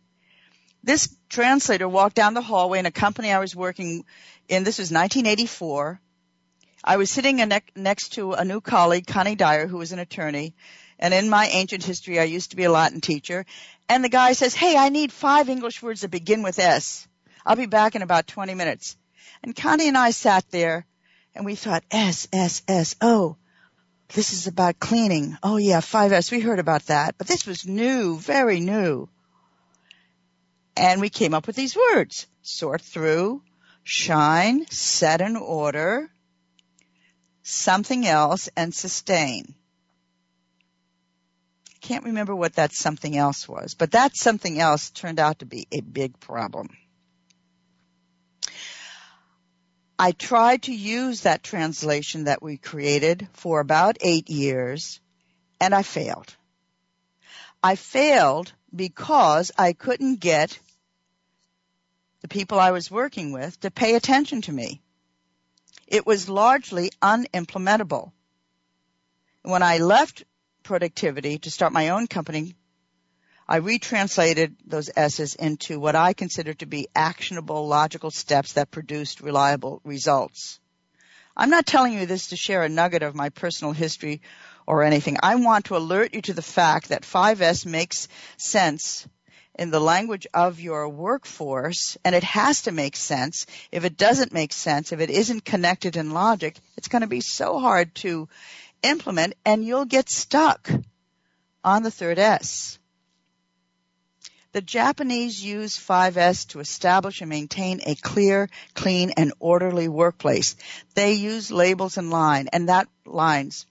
[0.86, 4.06] this translator walked down the hallway in a company I was working
[4.48, 4.64] in.
[4.64, 6.00] This was 1984.
[6.84, 7.42] I was sitting
[7.76, 10.54] next to a new colleague, Connie Dyer, who was an attorney.
[11.00, 13.48] And in my ancient history, I used to be a Latin teacher.
[13.88, 17.08] And the guy says, Hey, I need five English words that begin with S.
[17.46, 18.98] I'll be back in about 20 minutes.
[19.44, 20.86] And Connie and I sat there
[21.36, 23.38] and we thought, S, S, S, oh,
[24.10, 25.38] this is about cleaning.
[25.44, 26.32] Oh yeah, 5S.
[26.32, 27.16] We heard about that.
[27.18, 29.10] But this was new, very new.
[30.78, 32.28] And we came up with these words.
[32.42, 33.42] Sort through,
[33.84, 36.12] shine, set in order,
[37.42, 39.56] something else, and sustain.
[41.86, 45.68] Can't remember what that something else was, but that something else turned out to be
[45.72, 46.76] a big problem.
[50.00, 55.00] I tried to use that translation that we created for about eight years
[55.62, 56.36] and I failed.
[57.62, 60.58] I failed because I couldn't get
[62.22, 64.82] the people I was working with to pay attention to me.
[65.86, 68.12] It was largely unimplementable.
[69.44, 70.24] When I left
[70.66, 72.56] productivity to start my own company,
[73.48, 79.22] I retranslated those S's into what I consider to be actionable, logical steps that produced
[79.22, 80.60] reliable results.
[81.38, 84.22] I'm not telling you this to share a nugget of my personal history
[84.66, 85.18] or anything.
[85.22, 89.08] I want to alert you to the fact that 5S makes sense
[89.58, 93.46] in the language of your workforce, and it has to make sense.
[93.72, 97.22] If it doesn't make sense, if it isn't connected in logic, it's going to be
[97.22, 98.28] so hard to
[98.90, 100.70] implement, and you'll get stuck
[101.64, 102.80] on the third S.
[104.56, 110.56] The Japanese use 5S to establish and maintain a clear, clean, and orderly workplace.
[110.94, 113.66] They use labels and line and that lines,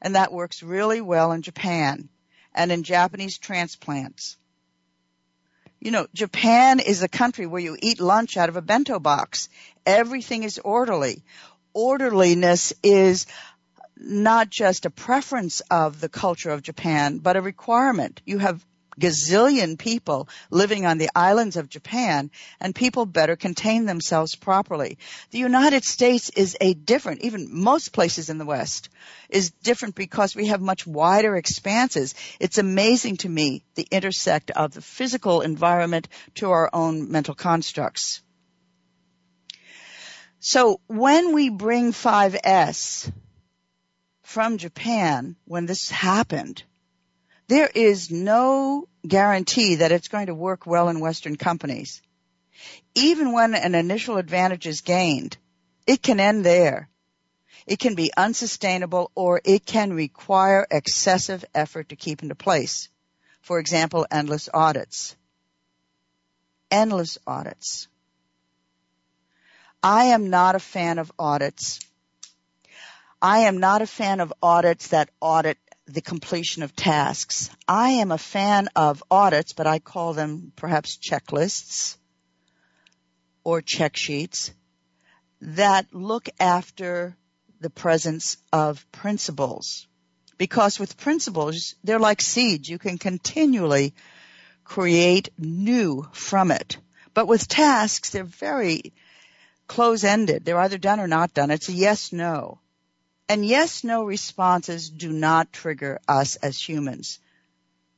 [0.00, 2.08] and that works really well in Japan
[2.54, 4.38] and in Japanese transplants.
[5.78, 9.50] You know, Japan is a country where you eat lunch out of a bento box.
[9.84, 11.22] Everything is orderly.
[11.72, 13.26] Orderliness is
[14.00, 18.22] not just a preference of the culture of Japan, but a requirement.
[18.24, 18.64] You have
[18.98, 22.30] gazillion people living on the islands of Japan
[22.60, 24.98] and people better contain themselves properly.
[25.30, 28.90] The United States is a different, even most places in the West
[29.28, 32.14] is different because we have much wider expanses.
[32.38, 38.22] It's amazing to me the intersect of the physical environment to our own mental constructs.
[40.40, 43.12] So when we bring 5S
[44.30, 46.62] from Japan, when this happened,
[47.48, 52.00] there is no guarantee that it's going to work well in Western companies.
[52.94, 55.36] Even when an initial advantage is gained,
[55.84, 56.88] it can end there.
[57.66, 62.88] It can be unsustainable or it can require excessive effort to keep into place.
[63.42, 65.16] For example, endless audits.
[66.70, 67.88] Endless audits.
[69.82, 71.80] I am not a fan of audits.
[73.22, 77.50] I am not a fan of audits that audit the completion of tasks.
[77.68, 81.96] I am a fan of audits, but I call them perhaps checklists
[83.44, 84.52] or check sheets
[85.42, 87.16] that look after
[87.60, 89.86] the presence of principles.
[90.38, 92.70] Because with principles, they're like seeds.
[92.70, 93.94] You can continually
[94.64, 96.78] create new from it.
[97.12, 98.94] But with tasks, they're very
[99.66, 100.44] close ended.
[100.44, 101.50] They're either done or not done.
[101.50, 102.60] It's a yes, no.
[103.30, 107.20] And yes, no responses do not trigger us as humans.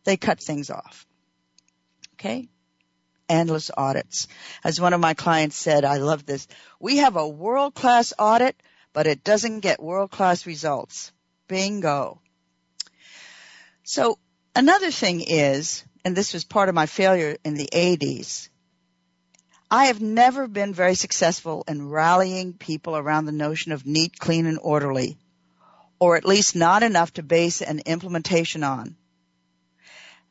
[0.04, 1.06] They cut things off.
[2.16, 2.50] Okay?
[3.30, 4.28] Endless audits.
[4.62, 6.46] As one of my clients said, I love this.
[6.78, 8.62] We have a world class audit,
[8.92, 11.12] but it doesn't get world class results.
[11.48, 12.20] Bingo.
[13.84, 14.18] So
[14.54, 18.50] another thing is, and this was part of my failure in the 80s,
[19.72, 24.44] I have never been very successful in rallying people around the notion of neat, clean,
[24.44, 25.16] and orderly,
[25.98, 28.96] or at least not enough to base an implementation on.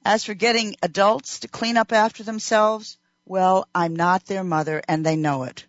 [0.06, 5.04] As for getting adults to clean up after themselves, well, I'm not their mother and
[5.04, 5.66] they know it.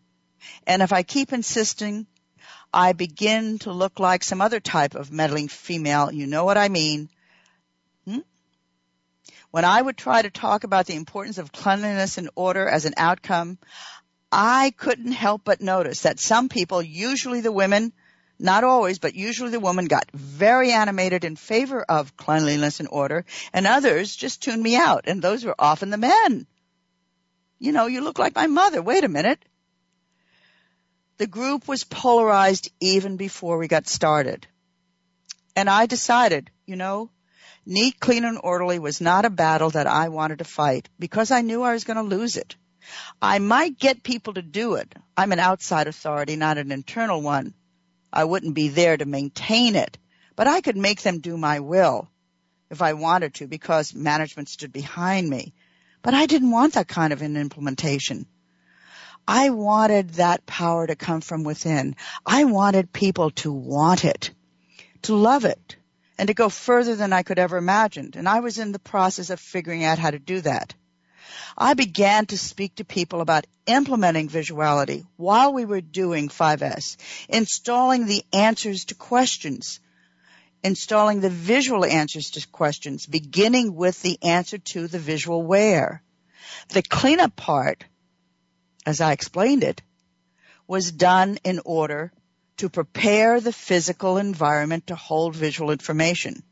[0.66, 2.06] And if I keep insisting,
[2.74, 6.12] I begin to look like some other type of meddling female.
[6.12, 7.08] You know what I mean.
[8.04, 8.18] Hmm?
[9.52, 12.94] When I would try to talk about the importance of cleanliness and order as an
[12.96, 13.58] outcome,
[14.32, 17.92] I couldn't help but notice that some people, usually the women,
[18.38, 23.26] not always, but usually the women got very animated in favor of cleanliness and order,
[23.52, 26.46] and others just tuned me out, and those were often the men.
[27.58, 28.80] You know, you look like my mother.
[28.80, 29.44] Wait a minute.
[31.18, 34.46] The group was polarized even before we got started.
[35.54, 37.10] And I decided, you know,
[37.64, 41.42] Neat, clean, and orderly was not a battle that I wanted to fight because I
[41.42, 42.56] knew I was going to lose it.
[43.20, 44.92] I might get people to do it.
[45.16, 47.54] I'm an outside authority, not an internal one.
[48.12, 49.96] I wouldn't be there to maintain it,
[50.34, 52.10] but I could make them do my will
[52.68, 55.54] if I wanted to because management stood behind me.
[56.02, 58.26] But I didn't want that kind of an implementation.
[59.26, 61.94] I wanted that power to come from within.
[62.26, 64.32] I wanted people to want it,
[65.02, 65.76] to love it,
[66.22, 68.14] and to go further than I could ever imagined.
[68.14, 70.72] And I was in the process of figuring out how to do that.
[71.58, 76.96] I began to speak to people about implementing visuality while we were doing 5S,
[77.28, 79.80] installing the answers to questions,
[80.62, 86.04] installing the visual answers to questions, beginning with the answer to the visual where.
[86.68, 87.84] The cleanup part,
[88.86, 89.82] as I explained it,
[90.68, 92.12] was done in order
[92.62, 96.44] to prepare the physical environment to hold visual information.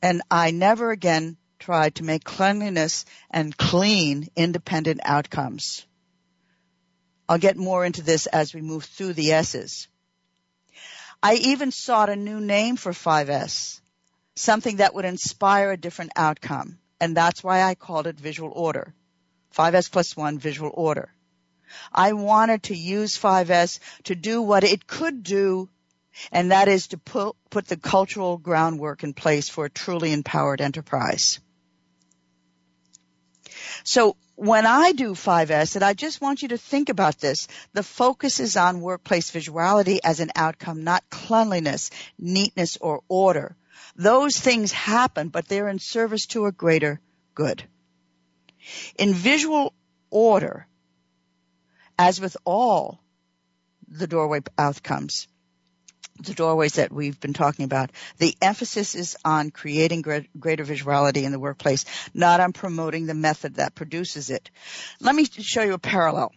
[0.00, 5.84] And I never again tried to make cleanliness and clean independent outcomes.
[7.28, 9.88] I'll get more into this as we move through the S's.
[11.20, 13.80] I even sought a new name for 5S,
[14.36, 16.78] something that would inspire a different outcome.
[17.00, 18.94] And that's why I called it visual order.
[19.56, 21.12] 5S plus 1 visual order.
[21.92, 25.68] I wanted to use 5S to do what it could do,
[26.32, 30.60] and that is to put, put the cultural groundwork in place for a truly empowered
[30.60, 31.40] enterprise.
[33.84, 37.82] So when I do 5S, and I just want you to think about this, the
[37.82, 43.56] focus is on workplace visuality as an outcome, not cleanliness, neatness, or order.
[43.96, 47.00] Those things happen, but they're in service to a greater
[47.34, 47.64] good.
[48.96, 49.72] In visual
[50.10, 50.66] order,
[51.98, 53.00] as with all
[53.88, 55.26] the doorway outcomes,
[56.20, 61.32] the doorways that we've been talking about, the emphasis is on creating greater visuality in
[61.32, 61.84] the workplace,
[62.14, 64.50] not on promoting the method that produces it.
[65.00, 66.32] Let me show you a parallel.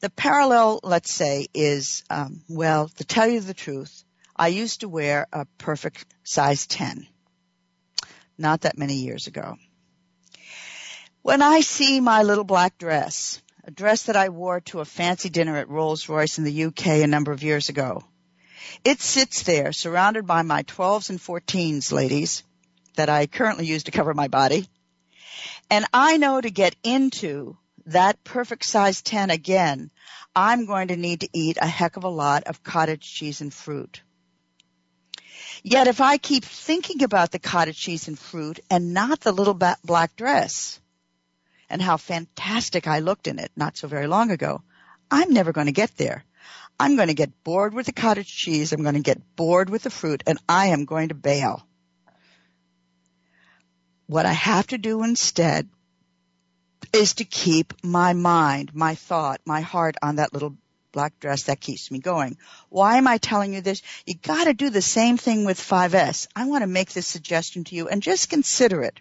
[0.00, 4.04] The parallel, let's say, is, um, well, to tell you the truth,
[4.36, 7.08] I used to wear a perfect size 10.
[8.38, 9.56] not that many years ago.
[11.26, 15.28] When I see my little black dress, a dress that I wore to a fancy
[15.28, 18.04] dinner at Rolls Royce in the UK a number of years ago,
[18.84, 22.44] it sits there surrounded by my 12s and 14s, ladies,
[22.94, 24.68] that I currently use to cover my body.
[25.68, 27.56] And I know to get into
[27.86, 29.90] that perfect size 10 again,
[30.36, 33.52] I'm going to need to eat a heck of a lot of cottage cheese and
[33.52, 34.00] fruit.
[35.64, 39.54] Yet if I keep thinking about the cottage cheese and fruit and not the little
[39.54, 40.78] black dress
[41.68, 44.62] and how fantastic I looked in it not so very long ago,
[45.10, 46.24] I'm never going to get there.
[46.78, 48.72] I'm going to get bored with the cottage cheese.
[48.72, 51.66] I'm going to get bored with the fruit and I am going to bail.
[54.06, 55.68] What I have to do instead
[56.92, 60.56] is to keep my mind, my thought, my heart on that little
[60.92, 62.38] black dress that keeps me going.
[62.68, 63.82] Why am I telling you this?
[64.06, 66.26] You gotta do the same thing with 5S.
[66.34, 68.98] I want to make this suggestion to you and just consider it.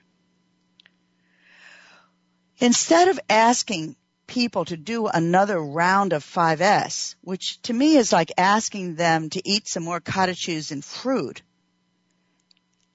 [2.60, 3.96] Instead of asking
[4.28, 9.48] people to do another round of 5S, which to me is like asking them to
[9.48, 11.42] eat some more cottage cheese and fruit,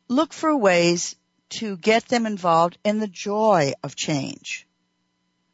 [0.09, 1.15] look for ways
[1.51, 4.67] to get them involved in the joy of change.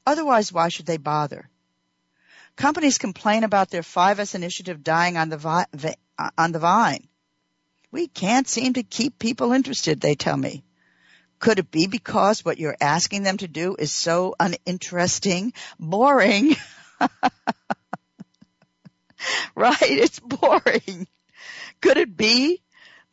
[0.07, 1.49] Otherwise, why should they bother?
[2.55, 5.97] Companies complain about their 5S initiative dying on the, vi-
[6.39, 7.07] on the vine.
[7.91, 10.65] We can't seem to keep people interested, they tell me.
[11.39, 16.57] Could it be because what you're asking them to do is so uninteresting, boring?
[19.55, 19.77] right?
[19.81, 21.07] It's boring.
[21.81, 22.63] Could it be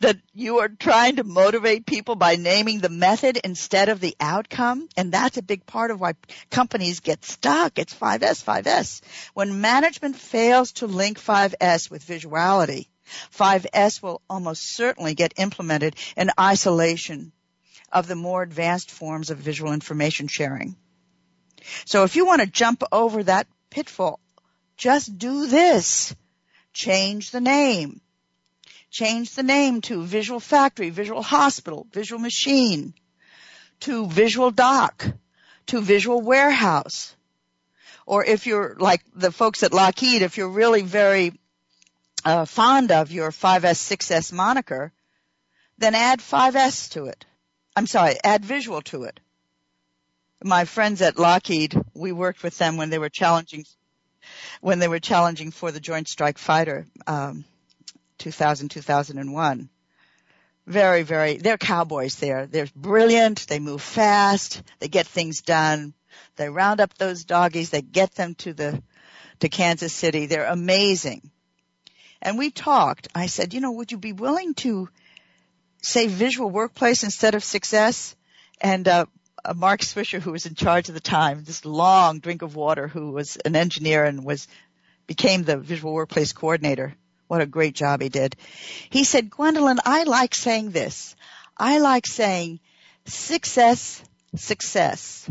[0.03, 4.89] that you are trying to motivate people by naming the method instead of the outcome.
[4.97, 6.13] And that's a big part of why
[6.51, 7.79] companies get stuck.
[7.79, 9.01] It's 5S, 5S.
[9.33, 12.87] When management fails to link 5S with visuality,
[13.33, 17.31] 5S will almost certainly get implemented in isolation
[17.93, 20.75] of the more advanced forms of visual information sharing.
[21.85, 24.19] So if you want to jump over that pitfall,
[24.75, 26.13] just do this.
[26.73, 28.01] Change the name
[28.93, 32.93] change the name to Visual Factory, Visual Hospital, Visual Machine,
[33.81, 35.05] to Visual Dock,
[35.65, 37.15] to Visual Warehouse.
[38.05, 41.33] Or if you're like the folks at Lockheed, if you're really very
[42.23, 44.91] uh, fond of your 5S, 6S moniker,
[45.79, 47.25] then add 5S to it.
[47.75, 49.19] I'm sorry, add visual to it.
[50.43, 53.65] My friends at Lockheed, we worked with them when they were challenging,
[54.61, 56.85] when they were challenging for the Joint Strike Fighter.
[57.07, 57.45] Um,
[58.23, 59.69] 2000, 2001.
[60.65, 62.45] Very, very, they're cowboys there.
[62.45, 63.47] They're brilliant.
[63.47, 64.63] They move fast.
[64.79, 65.93] They get things done.
[66.37, 67.69] They round up those doggies.
[67.69, 68.81] They get them to the,
[69.39, 70.25] to Kansas City.
[70.25, 71.29] They're amazing.
[72.21, 73.09] And we talked.
[73.13, 74.87] I said, you know, would you be willing to
[75.83, 78.15] say visual workplace instead of success.
[78.59, 79.05] And, uh,
[79.45, 82.87] uh, Mark Swisher, who was in charge at the time, this long drink of water,
[82.87, 84.47] who was an engineer and was
[85.05, 86.95] became the visual workplace coordinator.
[87.27, 88.37] What a great job he did.
[88.89, 91.15] He said, Gwendolyn, I like saying this.
[91.57, 92.61] I like saying
[93.05, 94.01] success,
[94.35, 95.29] success.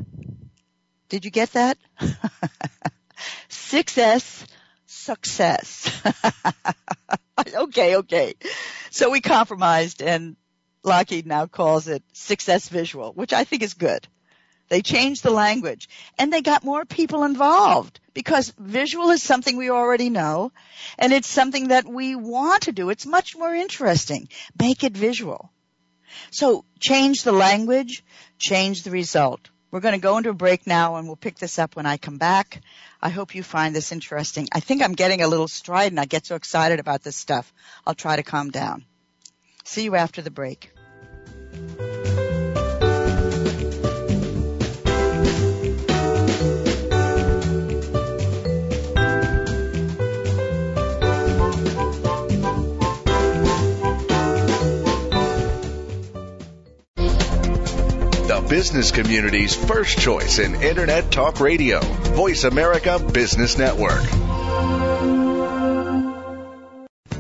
[1.09, 1.79] Did you get that?
[3.49, 4.47] success,
[4.87, 5.91] success.
[7.55, 8.35] okay, okay.
[8.91, 10.37] So we compromised and
[10.85, 14.07] Lockheed now calls it success visual, which I think is good.
[14.69, 19.71] They changed the language and they got more people involved because visual is something we
[19.71, 20.51] already know
[20.99, 22.89] and it's something that we want to do.
[22.89, 24.29] It's much more interesting.
[24.59, 25.53] Make it visual.
[26.31, 28.03] So change the language,
[28.39, 29.51] change the result.
[29.71, 31.97] We're going to go into a break now and we'll pick this up when I
[31.97, 32.63] come back.
[33.01, 34.49] I hope you find this interesting.
[34.53, 35.99] I think I'm getting a little strident.
[35.99, 37.53] I get so excited about this stuff.
[37.87, 38.85] I'll try to calm down.
[39.65, 40.73] See you after the break.
[58.27, 64.32] The business community's first choice in Internet Talk Radio, Voice America Business Network.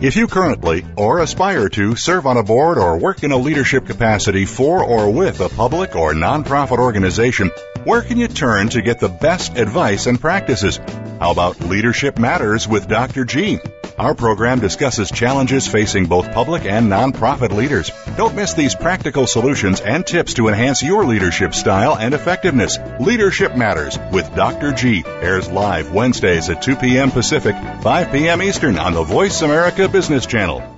[0.03, 3.87] If you currently or aspire to serve on a board or work in a leadership
[3.87, 7.53] capacity for or with a public or nonprofit organization,
[7.85, 10.81] where can you turn to get the best advice and practices?
[11.23, 13.25] How about Leadership Matters with Dr.
[13.25, 13.61] G?
[13.97, 17.93] Our program discusses challenges facing both public and nonprofit leaders.
[18.17, 22.77] Don't miss these practical solutions and tips to enhance your leadership style and effectiveness.
[22.99, 24.73] Leadership Matters with Dr.
[24.73, 27.13] G airs live Wednesdays at 2 p.m.
[27.13, 28.43] Pacific, 5 p.m.
[28.43, 30.72] Eastern on the Voice America Business Channel.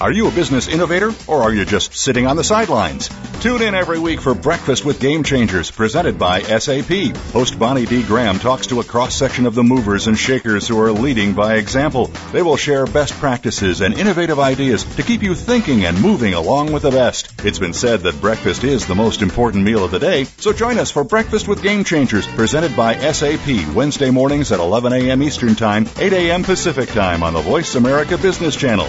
[0.00, 3.10] Are you a business innovator or are you just sitting on the sidelines?
[3.40, 7.14] Tune in every week for Breakfast with Game Changers presented by SAP.
[7.34, 8.02] Host Bonnie D.
[8.02, 11.56] Graham talks to a cross section of the movers and shakers who are leading by
[11.56, 12.06] example.
[12.32, 16.72] They will share best practices and innovative ideas to keep you thinking and moving along
[16.72, 17.44] with the best.
[17.44, 20.78] It's been said that breakfast is the most important meal of the day, so join
[20.78, 25.22] us for Breakfast with Game Changers presented by SAP Wednesday mornings at 11 a.m.
[25.22, 26.42] Eastern Time, 8 a.m.
[26.42, 28.88] Pacific Time on the Voice America Business Channel.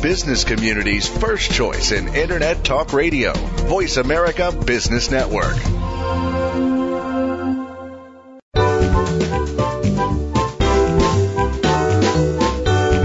[0.00, 3.32] business community's first choice in Internet Talk Radio.
[3.32, 5.56] Voice America Business Network.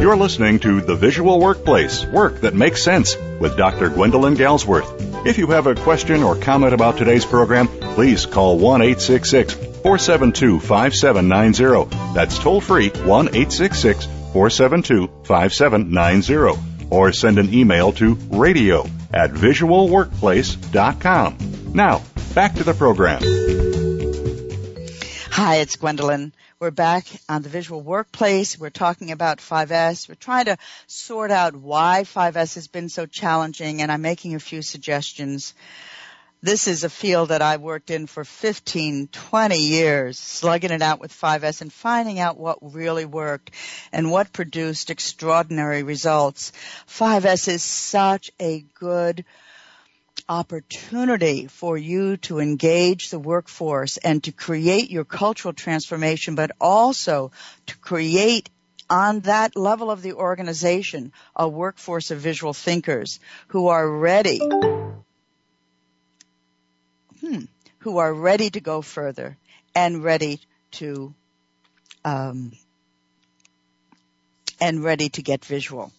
[0.01, 3.89] You're listening to The Visual Workplace Work That Makes Sense with Dr.
[3.89, 5.25] Gwendolyn Galsworth.
[5.25, 10.59] If you have a question or comment about today's program, please call 1 866 472
[10.59, 12.13] 5790.
[12.13, 21.73] That's toll free 1 866 472 5790 or send an email to radio at visualworkplace.com.
[21.73, 22.03] Now,
[22.35, 23.23] back to the program.
[25.31, 26.33] Hi, it's Gwendolyn.
[26.59, 28.59] We're back on the visual workplace.
[28.59, 30.07] We're talking about 5S.
[30.07, 34.39] We're trying to sort out why 5S has been so challenging, and I'm making a
[34.39, 35.55] few suggestions
[36.43, 40.99] this is a field that I worked in for 15, 20 years, slugging it out
[40.99, 43.51] with 5S and finding out what really worked
[43.93, 46.51] and what produced extraordinary results.
[46.89, 49.23] 5S is such a good
[50.27, 57.31] opportunity for you to engage the workforce and to create your cultural transformation, but also
[57.67, 58.49] to create
[58.89, 64.41] on that level of the organization a workforce of visual thinkers who are ready
[67.23, 67.43] hmm,
[67.83, 69.37] who are ready to go further
[69.75, 70.39] and ready
[70.71, 71.13] to
[72.05, 72.53] um,
[74.61, 75.91] and ready to get visual.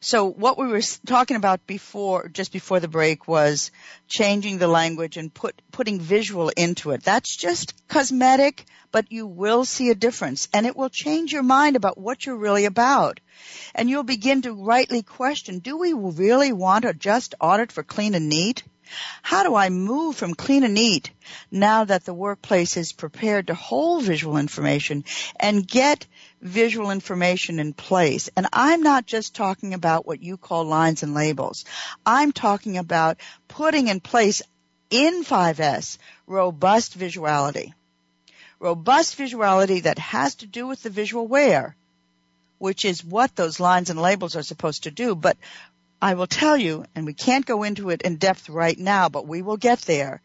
[0.00, 3.70] So what we were talking about before, just before the break, was
[4.08, 7.02] changing the language and put, putting visual into it.
[7.02, 11.76] That's just cosmetic, but you will see a difference, and it will change your mind
[11.76, 13.20] about what you're really about.
[13.74, 18.14] And you'll begin to rightly question: Do we really want a just audit for clean
[18.14, 18.62] and neat?
[19.22, 21.10] How do I move from clean and neat
[21.50, 25.04] now that the workplace is prepared to hold visual information
[25.40, 26.06] and get
[26.40, 28.28] visual information in place?
[28.36, 31.64] And I'm not just talking about what you call lines and labels.
[32.04, 33.18] I'm talking about
[33.48, 34.42] putting in place
[34.90, 37.72] in 5S robust visuality.
[38.58, 41.76] Robust visuality that has to do with the visual where,
[42.58, 45.36] which is what those lines and labels are supposed to do, but
[46.00, 49.26] I will tell you, and we can't go into it in depth right now, but
[49.26, 50.20] we will get there.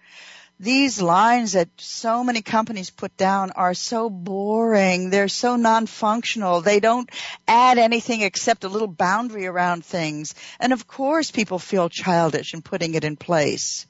[0.61, 5.09] These lines that so many companies put down are so boring.
[5.09, 6.61] They're so non-functional.
[6.61, 7.09] They don't
[7.47, 10.35] add anything except a little boundary around things.
[10.59, 13.87] And of course people feel childish in putting it in place.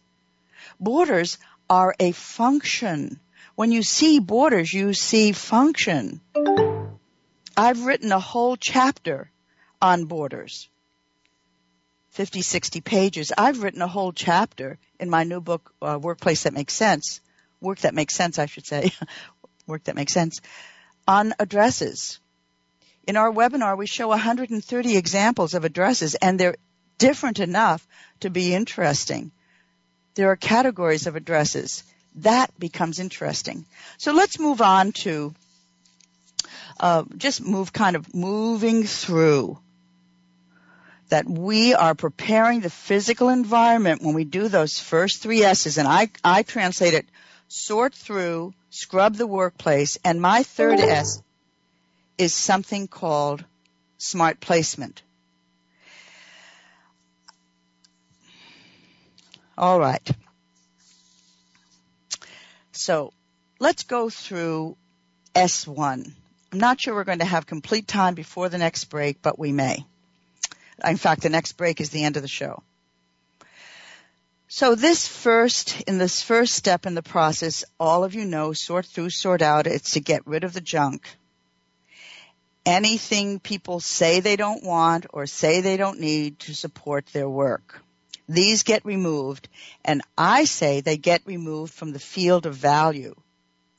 [0.79, 3.19] Borders are a function.
[3.55, 6.21] When you see borders, you see function.
[7.57, 9.29] I've written a whole chapter
[9.81, 10.69] on borders.
[12.11, 13.31] 50, 60 pages.
[13.37, 17.21] I've written a whole chapter in my new book, uh, Workplace That Makes Sense.
[17.61, 18.91] Work That Makes Sense, I should say.
[19.67, 20.41] Work That Makes Sense.
[21.07, 22.19] On addresses.
[23.07, 26.57] In our webinar, we show 130 examples of addresses and they're
[26.97, 27.87] different enough
[28.19, 29.31] to be interesting.
[30.15, 31.83] There are categories of addresses.
[32.15, 33.65] That becomes interesting.
[33.97, 35.33] So let's move on to
[36.77, 39.57] uh, just move kind of moving through
[41.11, 45.77] that we are preparing the physical environment when we do those first three S's.
[45.77, 47.05] And I, I translate it
[47.49, 49.97] sort through, scrub the workplace.
[50.05, 51.21] And my third S
[52.17, 53.43] is something called
[53.97, 55.01] smart placement.
[59.57, 60.09] All right.
[62.71, 63.11] So
[63.59, 64.77] let's go through
[65.35, 66.13] S1.
[66.53, 69.51] I'm not sure we're going to have complete time before the next break, but we
[69.51, 69.85] may.
[70.83, 72.63] In fact, the next break is the end of the show.
[74.47, 78.85] So this first, in this first step in the process, all of you know, sort
[78.85, 81.07] through, sort out, it's to get rid of the junk.
[82.65, 87.81] Anything people say they don't want or say they don't need to support their work.
[88.27, 89.47] These get removed,
[89.85, 93.15] and I say they get removed from the field of value.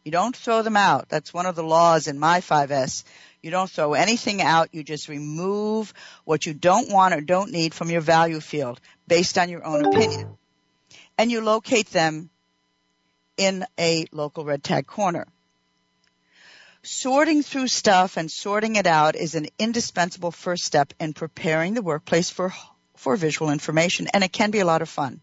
[0.05, 1.09] You don't throw them out.
[1.09, 3.05] That's one of the laws in my 5S.
[3.43, 4.69] You don't throw anything out.
[4.73, 5.93] You just remove
[6.25, 9.85] what you don't want or don't need from your value field based on your own
[9.85, 10.37] opinion
[11.19, 12.31] and you locate them
[13.37, 15.27] in a local red tag corner.
[16.83, 21.83] Sorting through stuff and sorting it out is an indispensable first step in preparing the
[21.83, 22.53] workplace for,
[22.97, 25.21] for visual information, and it can be a lot of fun.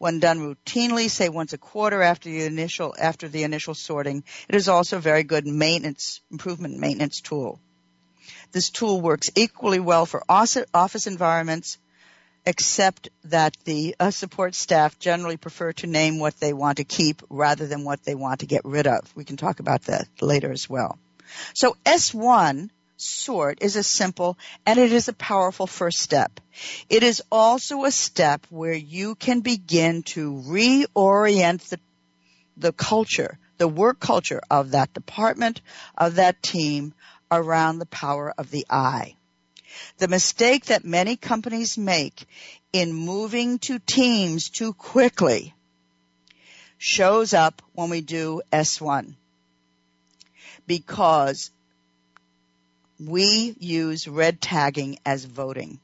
[0.00, 4.54] When done routinely, say once a quarter after the initial, after the initial sorting, it
[4.54, 7.60] is also a very good maintenance, improvement maintenance tool.
[8.50, 11.76] This tool works equally well for office environments,
[12.46, 17.20] except that the uh, support staff generally prefer to name what they want to keep
[17.28, 19.00] rather than what they want to get rid of.
[19.14, 20.98] We can talk about that later as well.
[21.52, 22.70] So S1
[23.00, 26.40] sort is a simple and it is a powerful first step.
[26.88, 31.80] It is also a step where you can begin to reorient the,
[32.56, 35.60] the culture, the work culture of that department,
[35.96, 36.94] of that team
[37.30, 39.16] around the power of the I.
[39.98, 42.26] The mistake that many companies make
[42.72, 45.54] in moving to teams too quickly
[46.78, 49.14] shows up when we do S1
[50.66, 51.50] because
[53.04, 55.80] we use red tagging as voting.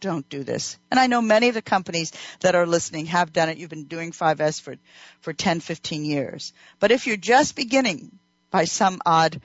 [0.00, 0.78] Don't do this.
[0.90, 3.58] And I know many of the companies that are listening have done it.
[3.58, 4.76] You've been doing 5S for,
[5.20, 6.54] for 10, 15 years.
[6.78, 8.10] But if you're just beginning
[8.50, 9.40] by some odd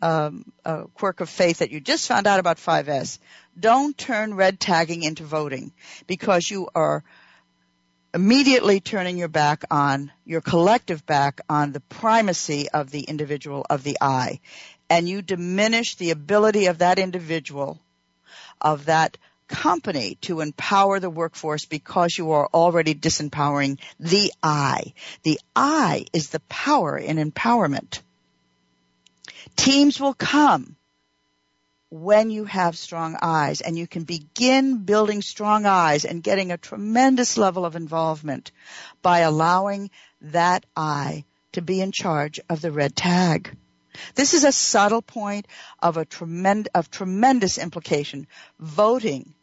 [0.00, 3.18] um, a quirk of faith that you just found out about 5S,
[3.58, 5.72] don't turn red tagging into voting
[6.06, 7.02] because you are
[8.14, 13.82] immediately turning your back on your collective back on the primacy of the individual of
[13.82, 14.40] the I
[14.90, 17.78] and you diminish the ability of that individual
[18.60, 19.16] of that
[19.48, 24.92] company to empower the workforce because you are already disempowering the I.
[25.22, 28.00] The I is the power in empowerment.
[29.56, 30.76] Teams will come
[31.90, 36.58] when you have strong eyes and you can begin building strong eyes and getting a
[36.58, 38.52] tremendous level of involvement
[39.00, 43.56] by allowing that I to be in charge of the red tag.
[44.14, 45.46] This is a subtle point
[45.80, 48.26] of a tremendous, of tremendous implication.
[48.58, 49.34] Voting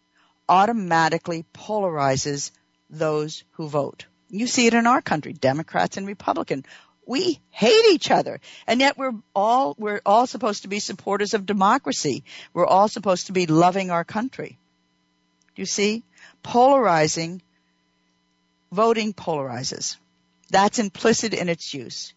[0.47, 2.51] automatically polarizes
[2.89, 4.06] those who vote.
[4.30, 6.66] You see it in our country, Democrats and Republicans
[7.06, 11.45] we hate each other and yet we're all we're all supposed to be supporters of
[11.45, 12.24] democracy.
[12.53, 14.58] We're all supposed to be loving our country.
[15.56, 16.03] You see?
[16.43, 17.41] Polarizing
[18.72, 19.97] voting polarizes.
[20.49, 22.14] That's implicit in its use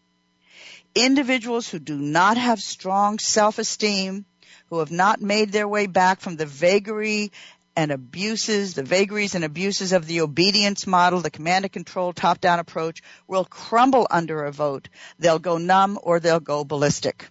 [1.05, 4.25] individuals who do not have strong self-esteem
[4.71, 7.33] who have not made their way back from the vagary
[7.75, 12.41] and abuses, the vagaries and abuses of the obedience model, the command and control top
[12.41, 14.89] down approach will crumble under a vote.
[15.19, 17.29] They'll go numb or they'll go ballistic.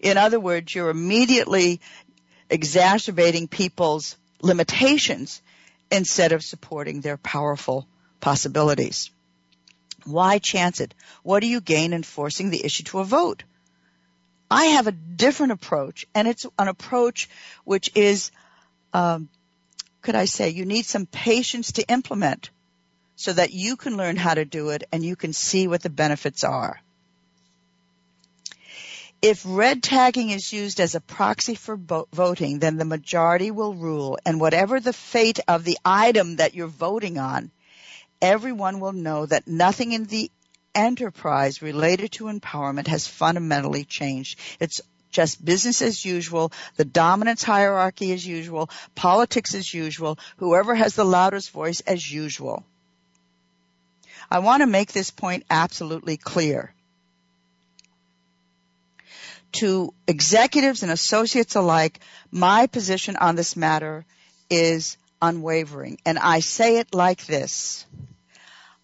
[0.00, 1.80] In other words, you're immediately
[2.48, 5.42] exacerbating people's limitations
[5.90, 7.86] instead of supporting their powerful
[8.20, 9.10] possibilities.
[10.04, 10.94] Why chance it?
[11.22, 13.42] What do you gain in forcing the issue to a vote?
[14.50, 17.28] I have a different approach, and it's an approach
[17.64, 18.30] which is
[18.94, 19.28] um,
[20.02, 22.50] could I say, you need some patience to implement
[23.16, 25.90] so that you can learn how to do it and you can see what the
[25.90, 26.80] benefits are.
[29.20, 34.16] If red tagging is used as a proxy for voting, then the majority will rule,
[34.24, 37.50] and whatever the fate of the item that you're voting on,
[38.20, 40.30] everyone will know that nothing in the
[40.74, 44.38] enterprise related to empowerment has fundamentally changed.
[44.60, 50.94] It's just business as usual, the dominance hierarchy as usual, politics as usual, whoever has
[50.94, 52.64] the loudest voice as usual.
[54.30, 56.74] I want to make this point absolutely clear.
[59.52, 62.00] To executives and associates alike,
[62.30, 64.04] my position on this matter
[64.50, 65.98] is unwavering.
[66.04, 67.86] And I say it like this.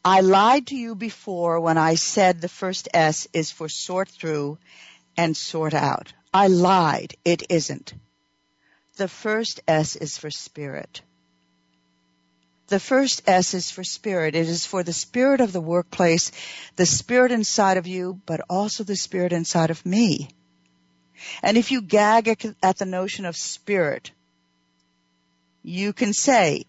[0.05, 4.59] I lied to you before when I said the first S is for sort through
[5.17, 6.13] and sort out.
[6.33, 7.15] I lied.
[7.25, 7.95] It isn't.
[8.97, 11.01] The first S is for spirit.
[12.69, 14.35] The first S is for spirit.
[14.35, 16.33] It is for the spirit of the workplace,
[16.77, 20.29] the spirit inside of you, but also the spirit inside of me.
[21.43, 22.29] And if you gag
[22.63, 24.11] at the notion of spirit,
[25.65, 26.67] you can say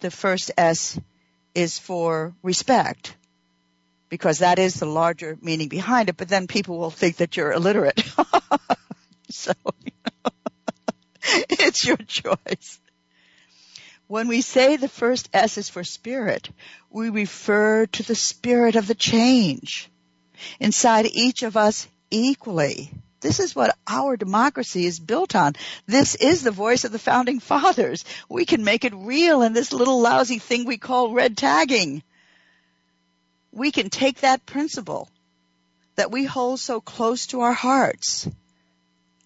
[0.00, 0.98] the first S
[1.54, 3.16] is for respect
[4.08, 7.52] because that is the larger meaning behind it, but then people will think that you're
[7.52, 8.00] illiterate.
[9.30, 9.52] so,
[11.22, 12.80] it's your choice.
[14.06, 16.48] When we say the first S is for spirit,
[16.88, 19.90] we refer to the spirit of the change
[20.60, 22.92] inside each of us equally.
[23.20, 25.54] This is what our democracy is built on.
[25.86, 28.04] This is the voice of the founding fathers.
[28.28, 32.02] We can make it real in this little lousy thing we call red tagging.
[33.52, 35.08] We can take that principle
[35.96, 38.28] that we hold so close to our hearts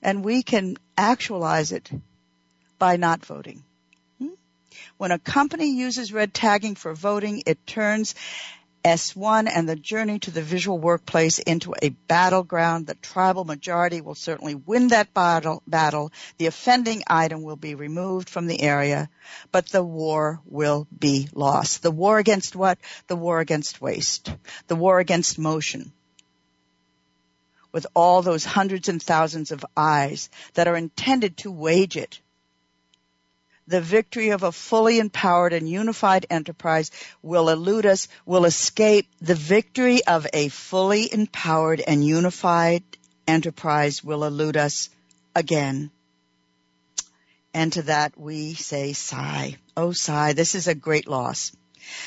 [0.02, 1.90] and we can actualize it
[2.78, 3.62] by not voting.
[4.18, 4.28] Hmm?
[4.96, 8.14] When a company uses red tagging for voting, it turns
[8.84, 12.86] S1 and the journey to the visual workplace into a battleground.
[12.86, 16.12] The tribal majority will certainly win that battle, battle.
[16.38, 19.10] The offending item will be removed from the area,
[19.52, 21.82] but the war will be lost.
[21.82, 22.78] The war against what?
[23.06, 24.32] The war against waste.
[24.68, 25.92] The war against motion.
[27.72, 32.20] With all those hundreds and thousands of eyes that are intended to wage it
[33.70, 36.90] the victory of a fully empowered and unified enterprise
[37.22, 39.06] will elude us, will escape.
[39.22, 42.82] The victory of a fully empowered and unified
[43.28, 44.90] enterprise will elude us
[45.36, 45.92] again.
[47.54, 49.56] And to that we say sigh.
[49.76, 51.52] Oh sigh, this is a great loss.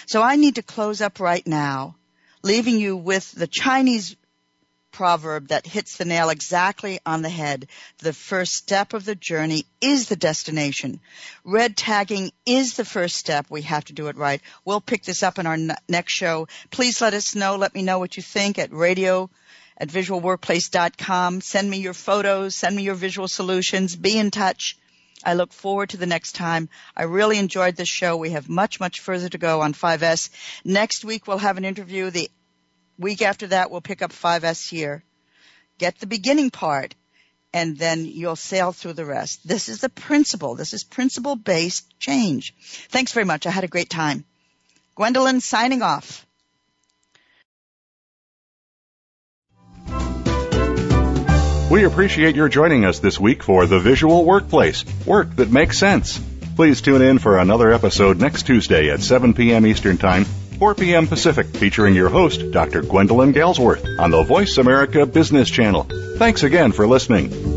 [0.06, 1.96] So I need to close up right now,
[2.42, 4.18] leaving you with the Chinese
[4.94, 7.68] proverb that hits the nail exactly on the head.
[7.98, 11.02] The first step of the journey is the destination.
[11.44, 13.48] Red tagging is the first step.
[13.50, 14.42] We have to do it right.
[14.64, 15.58] We'll pick this up in our
[15.90, 16.48] next show.
[16.72, 17.58] Please let us know.
[17.58, 19.30] Let me know what you think at radio
[19.78, 21.42] at visualworkplace.com.
[21.42, 22.56] Send me your photos.
[22.56, 23.96] Send me your visual solutions.
[23.96, 24.78] Be in touch.
[25.26, 26.70] I look forward to the next time.
[26.96, 28.18] I really enjoyed this show.
[28.18, 30.30] We have much, much further to go on 5S.
[30.66, 32.10] Next week we'll have an interview.
[32.10, 32.30] The
[33.04, 35.04] Week after that, we'll pick up 5S here.
[35.78, 36.96] Get the beginning part,
[37.54, 39.46] and then you'll sail through the rest.
[39.46, 40.56] This is the principle.
[40.56, 42.56] This is principle based change.
[42.88, 43.46] Thanks very much.
[43.46, 44.24] I had a great time.
[44.96, 46.26] Gwendolyn signing off.
[51.70, 56.22] We appreciate your joining us this week for The Visual Workplace, work that makes sense.
[56.56, 59.68] Please tune in for another episode next Tuesday at 7 p.m.
[59.68, 60.26] Eastern Time
[60.60, 61.08] 4 p.m.
[61.08, 62.82] Pacific, featuring your host, Dr.
[62.82, 65.88] Gwendolyn Galsworth, on the Voice America Business Channel.
[66.18, 67.53] Thanks again for listening.